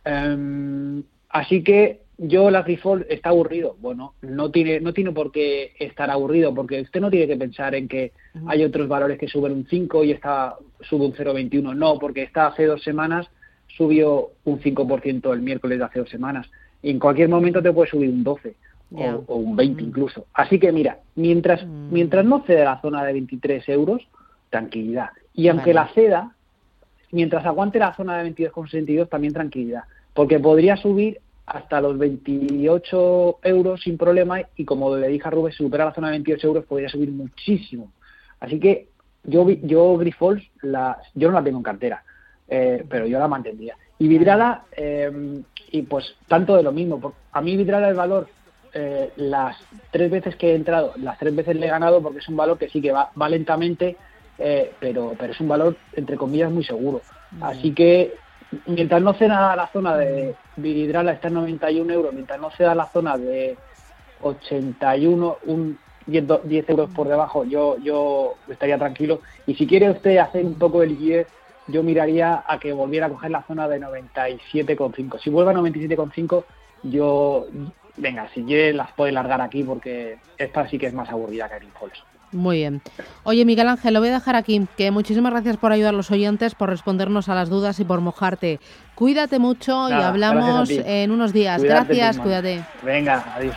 Em, 0.03 1.03
así 1.29 1.63
que 1.63 2.01
yo 2.23 2.51
la 2.51 2.61
Grifol 2.61 3.05
está 3.09 3.29
aburrido. 3.29 3.75
Bueno, 3.79 4.13
no 4.21 4.51
tiene, 4.51 4.79
no 4.79 4.93
tiene 4.93 5.11
por 5.11 5.31
qué 5.31 5.73
estar 5.79 6.11
aburrido, 6.11 6.53
porque 6.53 6.81
usted 6.81 7.01
no 7.01 7.09
tiene 7.09 7.25
que 7.25 7.35
pensar 7.35 7.73
en 7.73 7.87
que 7.87 8.11
hay 8.45 8.63
otros 8.63 8.87
valores 8.87 9.17
que 9.17 9.27
suben 9.27 9.53
un 9.53 9.65
5 9.67 10.03
y 10.03 10.11
está 10.11 10.55
sube 10.81 11.05
un 11.05 11.13
0,21. 11.13 11.75
No, 11.75 11.97
porque 11.97 12.21
está 12.21 12.47
hace 12.47 12.65
dos 12.65 12.83
semanas 12.83 13.27
subió 13.75 14.29
un 14.43 14.59
5% 14.59 15.33
el 15.33 15.41
miércoles 15.41 15.79
de 15.79 15.85
hace 15.85 15.99
dos 15.99 16.09
semanas. 16.09 16.47
Y 16.83 16.91
en 16.91 16.99
cualquier 16.99 17.27
momento 17.27 17.61
te 17.61 17.73
puede 17.73 17.89
subir 17.89 18.09
un 18.09 18.23
12 18.23 18.55
o, 19.27 19.35
un 19.35 19.55
20 19.55 19.81
mm. 19.81 19.85
incluso. 19.87 20.27
Así 20.33 20.59
que 20.59 20.71
mira, 20.71 20.99
mientras, 21.15 21.65
mm. 21.65 21.91
mientras 21.91 22.23
no 22.23 22.43
cede 22.45 22.63
la 22.63 22.81
zona 22.81 23.03
de 23.03 23.13
23 23.13 23.67
euros, 23.69 24.07
tranquilidad. 24.51 25.09
Y 25.33 25.47
aunque 25.47 25.73
la 25.73 25.87
ceda, 25.87 26.35
mientras 27.11 27.47
aguante 27.47 27.79
la 27.79 27.95
zona 27.95 28.21
de 28.21 28.31
22,62, 28.31 29.09
también 29.09 29.33
tranquilidad. 29.33 29.85
Porque 30.13 30.39
podría 30.39 30.77
subir 30.77 31.19
hasta 31.45 31.81
los 31.81 31.97
28 31.97 33.39
euros 33.43 33.81
sin 33.81 33.97
problema 33.97 34.41
y 34.55 34.65
como 34.65 34.95
le 34.95 35.07
dije 35.07 35.27
a 35.27 35.31
Rubén, 35.31 35.51
si 35.51 35.63
supera 35.63 35.85
la 35.85 35.93
zona 35.93 36.07
de 36.07 36.13
28 36.13 36.47
euros 36.47 36.65
podría 36.65 36.89
subir 36.89 37.11
muchísimo. 37.11 37.91
Así 38.39 38.59
que 38.59 38.87
yo, 39.23 39.47
yo 39.49 39.97
Grifols, 39.97 40.43
la, 40.61 40.97
yo 41.13 41.29
no 41.29 41.35
la 41.35 41.43
tengo 41.43 41.57
en 41.57 41.63
cartera, 41.63 42.03
eh, 42.47 42.85
pero 42.89 43.05
yo 43.05 43.19
la 43.19 43.27
mantendría. 43.27 43.75
Y 43.99 44.07
Vidrala, 44.07 44.63
eh, 44.75 45.41
y 45.71 45.81
pues 45.83 46.15
tanto 46.27 46.55
de 46.55 46.63
lo 46.63 46.71
mismo. 46.71 47.13
A 47.31 47.41
mí 47.41 47.55
Vidrala 47.55 47.89
el 47.89 47.95
valor, 47.95 48.27
eh, 48.73 49.11
las 49.17 49.57
tres 49.91 50.09
veces 50.09 50.35
que 50.35 50.51
he 50.51 50.55
entrado, 50.55 50.93
las 50.97 51.19
tres 51.19 51.35
veces 51.35 51.55
le 51.55 51.67
he 51.67 51.69
ganado 51.69 52.01
porque 52.01 52.19
es 52.19 52.29
un 52.29 52.37
valor 52.37 52.57
que 52.57 52.69
sí 52.69 52.81
que 52.81 52.91
va, 52.91 53.11
va 53.19 53.29
lentamente, 53.29 53.97
pero, 54.79 55.13
pero 55.19 55.33
es 55.33 55.39
un 55.39 55.47
valor, 55.47 55.77
entre 55.93 56.17
comillas, 56.17 56.51
muy 56.51 56.63
seguro. 56.63 57.01
Así 57.41 57.73
que 57.75 58.15
mientras 58.65 59.01
no 59.01 59.13
ceda 59.13 59.55
la 59.55 59.67
zona 59.67 59.97
de 59.97 60.35
Vidrala 60.57 61.13
está 61.13 61.29
en 61.29 61.35
91 61.35 61.93
euros, 61.93 62.13
mientras 62.13 62.39
no 62.39 62.51
ceda 62.51 62.75
la 62.75 62.87
zona 62.87 63.17
de 63.17 63.57
81, 64.21 65.37
un 65.45 65.77
10, 66.05 66.69
euros 66.69 66.89
por 66.91 67.07
debajo, 67.07 67.43
yo, 67.45 67.77
yo 67.79 68.35
estaría 68.49 68.77
tranquilo. 68.77 69.21
Y 69.45 69.55
si 69.55 69.67
quiere 69.67 69.89
usted 69.89 70.17
hacer 70.17 70.45
un 70.45 70.55
poco 70.55 70.81
de 70.81 70.87
liquidez, 70.87 71.27
yo 71.67 71.83
miraría 71.83 72.43
a 72.45 72.59
que 72.59 72.73
volviera 72.73 73.05
a 73.05 73.09
coger 73.09 73.31
la 73.31 73.43
zona 73.43 73.67
de 73.67 73.79
97,5. 73.79 75.19
Si 75.19 75.29
vuelve 75.29 75.51
a 75.51 75.55
97,5, 75.55 76.43
yo, 76.83 77.47
venga, 77.97 78.27
si 78.33 78.43
quiere 78.43 78.73
las 78.73 78.91
puede 78.93 79.11
largar 79.11 79.41
aquí 79.41 79.63
porque 79.63 80.17
esta 80.37 80.67
sí 80.67 80.77
que 80.77 80.87
es 80.87 80.93
más 80.93 81.09
aburrida 81.09 81.47
que 81.47 81.57
el 81.57 81.63
Impulse. 81.63 82.01
Muy 82.31 82.57
bien. 82.57 82.81
Oye, 83.23 83.45
Miguel 83.45 83.67
Ángel, 83.67 83.93
lo 83.93 83.99
voy 83.99 84.09
a 84.09 84.13
dejar 84.13 84.35
aquí. 84.35 84.67
Que 84.77 84.91
muchísimas 84.91 85.31
gracias 85.31 85.57
por 85.57 85.71
ayudar 85.71 85.93
a 85.93 85.97
los 85.97 86.11
oyentes, 86.11 86.55
por 86.55 86.69
respondernos 86.69 87.29
a 87.29 87.35
las 87.35 87.49
dudas 87.49 87.79
y 87.79 87.83
por 87.83 88.01
mojarte. 88.01 88.59
Cuídate 88.95 89.39
mucho 89.39 89.89
y 89.89 89.93
hablamos 89.93 90.69
en 90.69 91.11
unos 91.11 91.33
días. 91.33 91.61
gracias, 91.63 92.17
cuídate. 92.19 92.63
Venga, 92.83 93.25
adiós, 93.35 93.55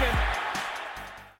And 0.00 0.27